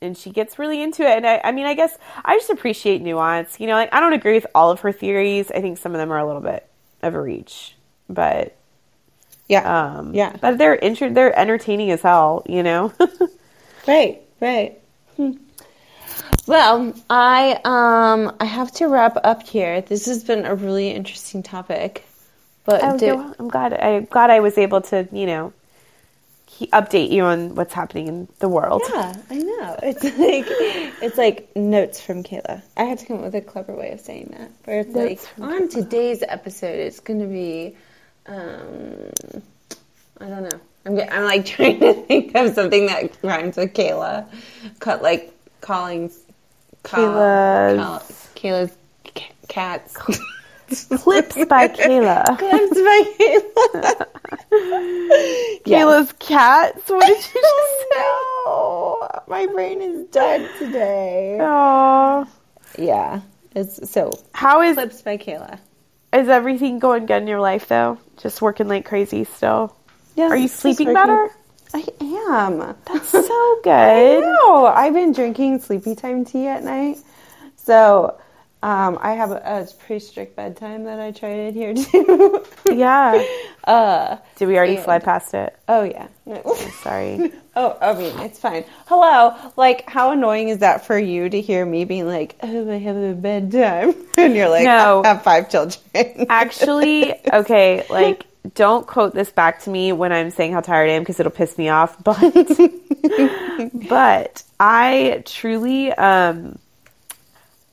[0.00, 1.16] and she gets really into it.
[1.16, 3.58] And I, I mean i guess i just appreciate nuance.
[3.60, 5.50] You know like i don't agree with all of her theories.
[5.50, 6.66] I think some of them are a little bit
[7.02, 7.76] of a reach
[8.08, 8.56] but
[9.48, 9.96] Yeah.
[9.96, 10.36] um yeah.
[10.40, 12.92] but they're inter- they're entertaining as hell you know
[13.88, 14.78] Right, right.
[15.16, 15.32] Hmm.
[16.46, 19.80] Well, I um I have to wrap up here.
[19.82, 22.04] This has been a really interesting topic.
[22.64, 23.72] But Oh, did- no, I'm glad.
[23.74, 25.52] I'm glad I was able to, you know,
[26.46, 28.82] he update you on what's happening in the world.
[28.88, 29.76] Yeah, I know.
[29.82, 30.44] It's like
[31.02, 32.62] it's like notes from Kayla.
[32.76, 34.50] I had to come up with a clever way of saying that.
[34.64, 37.76] Where it's Notes like from on today's episode, it's going to be,
[38.26, 39.10] um,
[40.20, 40.60] I don't know.
[40.84, 44.26] I'm get- I'm like trying to think of something that rhymes with Kayla,
[44.80, 46.10] cut like calling
[46.82, 48.76] call, Kayla's- Kayla's
[49.14, 49.96] ca- cats.
[49.96, 52.38] Clips by Kayla.
[52.38, 54.06] Clips by Kayla.
[55.64, 56.88] Kayla's cats.
[56.88, 58.08] What did you just say?
[59.28, 61.38] my brain is dead today.
[61.40, 62.26] Aw.
[62.78, 63.20] Yeah.
[63.54, 65.58] It's so How is clips by Kayla.
[66.12, 67.98] Is everything going good in your life though?
[68.18, 69.74] Just working like crazy still.
[70.14, 71.30] Yes, Are you sleeping better?
[71.74, 72.58] I am.
[72.84, 74.20] That's so I good.
[74.20, 74.66] know.
[74.66, 76.98] I've been drinking sleepy time tea at night.
[77.56, 78.18] So
[78.62, 82.46] um, I have a, a pretty strict bedtime that I try to adhere to.
[82.72, 83.22] Yeah.
[83.64, 85.54] uh, Did we already And- fly past it?
[85.68, 86.08] oh, yeah.
[86.82, 87.32] Sorry.
[87.54, 88.64] Oh, I mean, it's fine.
[88.86, 89.34] Hello.
[89.58, 92.96] Like, how annoying is that for you to hear me being like, oh, I have
[92.96, 93.94] a bedtime?
[94.16, 95.02] And you're like, No.
[95.04, 95.82] I have five children.
[96.30, 100.94] Actually, okay, like don't quote this back to me when I'm saying how tired I
[100.94, 102.02] am because it'll piss me off.
[102.02, 102.18] But
[103.88, 106.58] but I truly um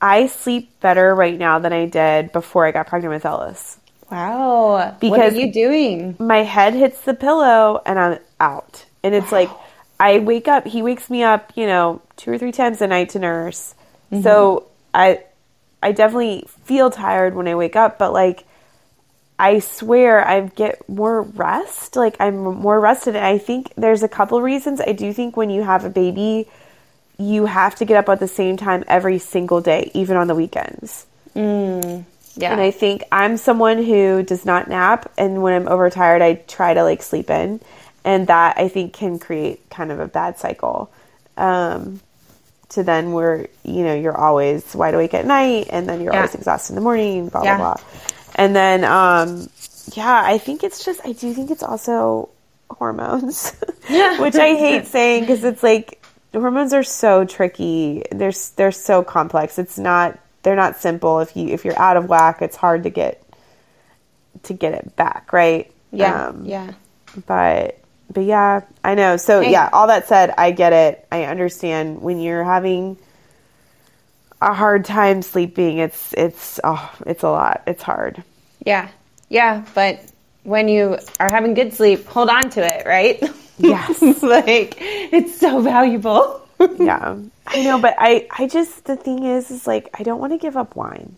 [0.00, 3.78] I sleep better right now than I did before I got pregnant with Ellis.
[4.10, 4.72] wow.
[4.72, 6.16] what Because- are you doing?
[6.18, 8.84] My head hits the pillow and I'm out.
[9.02, 9.50] And it's like
[9.98, 13.10] I wake up, he wakes me up, you know, two or three times a night
[13.10, 13.74] to nurse.
[14.12, 14.22] Mm-hmm.
[14.22, 15.22] So I
[15.82, 18.44] I definitely feel tired when I wake up, but like
[19.38, 21.96] I swear I get more rest.
[21.96, 23.16] Like I'm more rested.
[23.16, 24.80] And I think there's a couple reasons.
[24.82, 26.46] I do think when you have a baby,
[27.20, 30.34] you have to get up at the same time every single day, even on the
[30.34, 31.06] weekends.
[31.34, 32.52] Yeah.
[32.52, 36.72] And I think I'm someone who does not nap, and when I'm overtired, I try
[36.74, 37.60] to like sleep in,
[38.04, 40.90] and that I think can create kind of a bad cycle.
[41.36, 42.00] Um,
[42.70, 46.20] to then where you know you're always wide awake at night, and then you're Yeah.
[46.20, 47.56] always exhausted in the morning, blah Yeah.
[47.56, 47.84] blah blah.
[48.36, 49.48] And then, um,
[49.92, 52.28] yeah, I think it's just I do think it's also
[52.70, 53.52] hormones,
[53.88, 54.20] Yeah.
[54.20, 55.99] which I hate saying because it's like
[56.32, 58.04] hormones are so tricky.
[58.12, 59.58] They're they're so complex.
[59.58, 61.20] It's not they're not simple.
[61.20, 63.22] If you if you're out of whack, it's hard to get
[64.44, 65.70] to get it back, right?
[65.92, 66.28] yeah.
[66.28, 66.72] Um, yeah.
[67.26, 67.78] But
[68.12, 69.16] but yeah, I know.
[69.16, 69.52] So Hey.
[69.52, 71.06] yeah, all that said, I get it.
[71.10, 72.96] I understand when you're having
[74.40, 75.78] a hard time sleeping.
[75.78, 77.62] It's it's oh, it's a lot.
[77.66, 78.22] It's hard.
[78.64, 78.88] Yeah.
[79.28, 79.64] Yeah.
[79.74, 80.00] But
[80.44, 83.22] when you are having good sleep, hold on to it, right?
[83.62, 84.00] Yes.
[84.22, 86.38] like, it's so valuable.
[86.78, 87.80] Yeah, I know.
[87.80, 90.76] But I I just the thing is is like I don't want to give up
[90.76, 91.16] wine.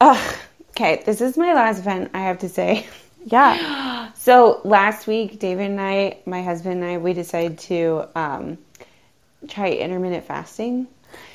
[0.00, 0.34] Ugh.
[0.70, 1.02] Okay.
[1.06, 2.86] This is my last event, I have to say.
[3.24, 4.08] Yeah.
[4.16, 8.58] So last week, David and I, my husband and I, we decided to um,
[9.48, 10.88] try intermittent fasting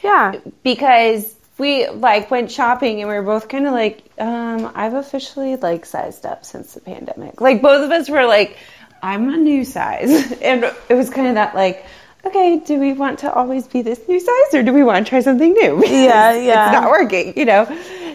[0.04, 0.36] Yeah.
[0.62, 5.56] because we like went shopping and we were both kind of like, um, I've officially
[5.56, 7.42] like sized up since the pandemic.
[7.42, 8.58] Like both of us were like,
[9.06, 11.86] I'm a new size, and it was kind of that like,
[12.26, 15.10] okay, do we want to always be this new size or do we want to
[15.10, 15.84] try something new?
[15.86, 16.72] Yeah, yeah.
[16.72, 17.66] It's not working, you know.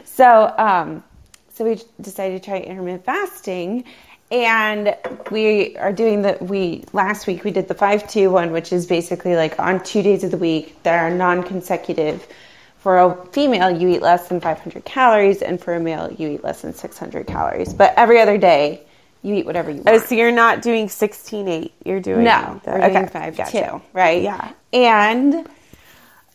[0.05, 1.05] So, um,
[1.51, 3.85] so we decided to try intermittent fasting.
[4.33, 4.97] And
[5.31, 8.87] we are doing the we last week we did the five two one, which is
[8.87, 12.27] basically like on two days of the week that are non consecutive.
[12.79, 16.43] For a female, you eat less than 500 calories, and for a male, you eat
[16.43, 17.75] less than 600 calories.
[17.75, 18.83] But every other day,
[19.23, 20.03] you eat whatever you oh, want.
[20.03, 21.73] Oh, so you're not doing sixteen eight.
[21.85, 23.71] You're doing No, the- we're doing five gotcha.
[23.71, 24.23] two, right?
[24.23, 24.53] Yeah.
[24.73, 25.49] And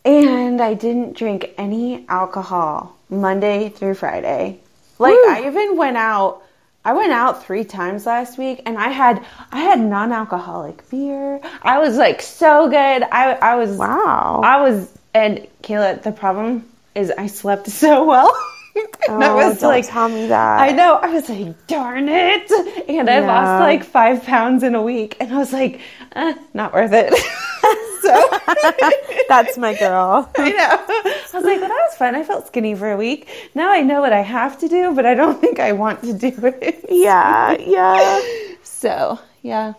[0.04, 4.60] and I didn't drink any alcohol Monday through Friday.
[5.00, 5.30] Like Woo.
[5.30, 6.42] I even went out.
[6.84, 11.42] I went out three times last week, and I had I had non-alcoholic beer.
[11.64, 13.04] I was like so good.
[13.12, 14.42] I I was Wow.
[14.44, 16.04] I was and Kayla.
[16.04, 18.32] The problem is I slept so well.
[19.08, 20.70] and I Oh, was don't like, tell me that.
[20.70, 20.96] I know.
[20.96, 22.50] I was like, darn it.
[22.90, 23.28] And I Yeah.
[23.28, 25.18] lost like five pounds in a week.
[25.20, 25.82] And I was like,
[26.16, 27.14] eh, not worth it.
[28.02, 28.40] so
[29.28, 30.30] That's my girl.
[30.38, 30.86] I know.
[31.34, 32.16] I was like, well, that was fun.
[32.16, 33.28] I felt skinny for a week.
[33.56, 36.14] Now I know what I have to do, but I don't think I want to
[36.14, 36.86] do it.
[36.90, 38.22] yeah, yeah.
[38.64, 39.74] So, yeah.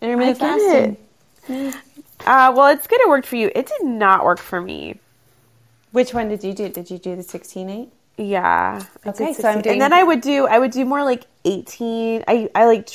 [0.00, 0.96] Intermittent I fasting.
[1.48, 1.74] it.
[2.26, 3.50] Uh, well, it's good it worked for you.
[3.54, 5.00] It did not work for me.
[5.92, 6.68] Which one did you do?
[6.68, 7.93] Did you do the 16 8?
[8.16, 8.82] Yeah.
[9.06, 12.24] Okay, so I'm doing- and then I would do I would do more like 18.
[12.28, 12.88] I I like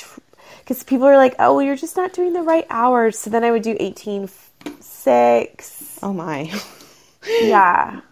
[0.59, 3.43] because people are like, "Oh, well, you're just not doing the right hours." So then
[3.43, 5.99] I would do 18 f- 6.
[6.01, 6.51] Oh, my.
[7.28, 8.01] Yeah.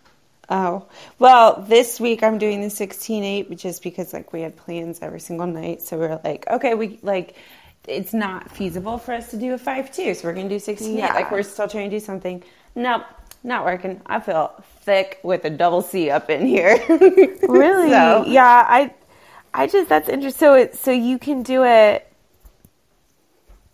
[0.50, 0.86] Oh,
[1.20, 5.20] well, this week I'm doing the 16 8 just because like we had plans every
[5.20, 5.82] single night.
[5.82, 7.36] So we are like, okay, we like
[7.86, 10.98] it's not feasible for us to do a five two, so we're gonna do sixteen
[10.98, 11.12] Yeah.
[11.12, 11.16] eight.
[11.16, 12.42] Like we're still trying to do something.
[12.76, 13.04] Nope,
[13.44, 14.00] not working.
[14.06, 14.54] I feel
[14.88, 16.80] thick with a double C up in here.
[17.48, 17.90] Really?
[17.90, 18.94] So- Yeah, I
[19.54, 20.40] I just that's interesting.
[20.40, 22.08] So it so you can do it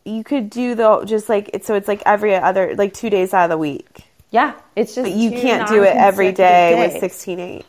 [0.06, 3.34] you could do the just like it's so it's like every other like 2 days
[3.34, 4.06] out of the week.
[4.32, 7.66] Yeah, it's just But you can't do it every day with non-consecutive 16 8.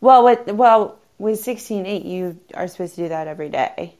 [0.00, 3.94] Well, with well with sixteen eight, you are supposed to do that every day.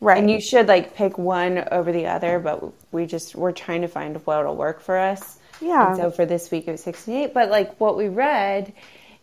[0.00, 0.18] Right.
[0.18, 3.88] And you should like pick one over the other, but we just we're trying to
[3.88, 5.37] find what'll work for us.
[5.60, 5.88] Yeah.
[5.88, 8.72] And so for this week it was sixteen eight, but like what we read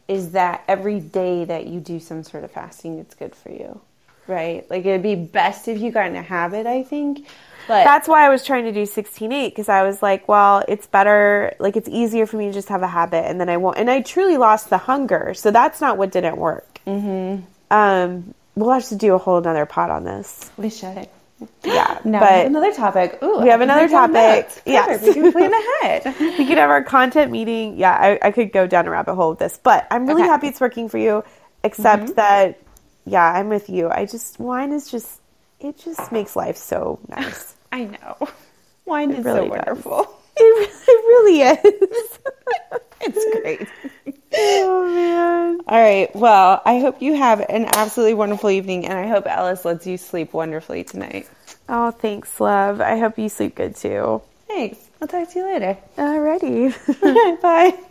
[0.08, 3.82] is that every day that you do some sort of fasting, it's good for you,
[4.28, 4.70] right?
[4.70, 7.26] Like it'd be best if you got in a habit, I think.
[7.68, 10.64] But That's why I was trying to do 16 8 because I was like, well,
[10.68, 13.58] it's better, like, it's easier for me to just have a habit and then I
[13.58, 13.78] won't.
[13.78, 15.34] And I truly lost the hunger.
[15.34, 16.80] So that's not what didn't work.
[16.86, 17.44] Mm-hmm.
[17.72, 20.52] Um, we'll have to do a whole another pot on this.
[20.58, 21.10] we should.
[21.64, 22.00] Yeah.
[22.06, 23.20] Now we but have another topic.
[23.22, 24.50] Ooh, We have another topic.
[24.66, 25.02] Yes.
[25.02, 26.16] We can plan ahead.
[26.20, 27.78] we could have our content meeting.
[27.78, 30.30] Yeah, I, I could go down a rabbit hole with this, but I'm really Okay.
[30.30, 31.24] happy it's working for you.
[31.64, 32.14] Except mm-hmm.
[32.14, 32.60] that,
[33.06, 33.90] yeah, I'm with you.
[33.90, 35.20] I just wine is just
[35.60, 37.56] it just makes life so nice.
[37.72, 38.30] I know.
[38.86, 40.08] Wine is really so does.
[40.38, 42.20] It, it really is.
[43.02, 43.70] It's great.
[44.34, 45.62] oh man.
[45.68, 46.16] All right.
[46.16, 49.98] Well, I hope you have an absolutely wonderful evening, and I hope Alice lets you
[49.98, 51.30] sleep wonderfully tonight.
[51.70, 52.82] Oh, thanks, love.
[52.82, 54.22] I hope you sleep good too.
[54.48, 54.80] Thanks.
[55.02, 55.78] I'll talk to you later.
[55.98, 57.42] Alrighty.
[57.42, 57.78] Bye.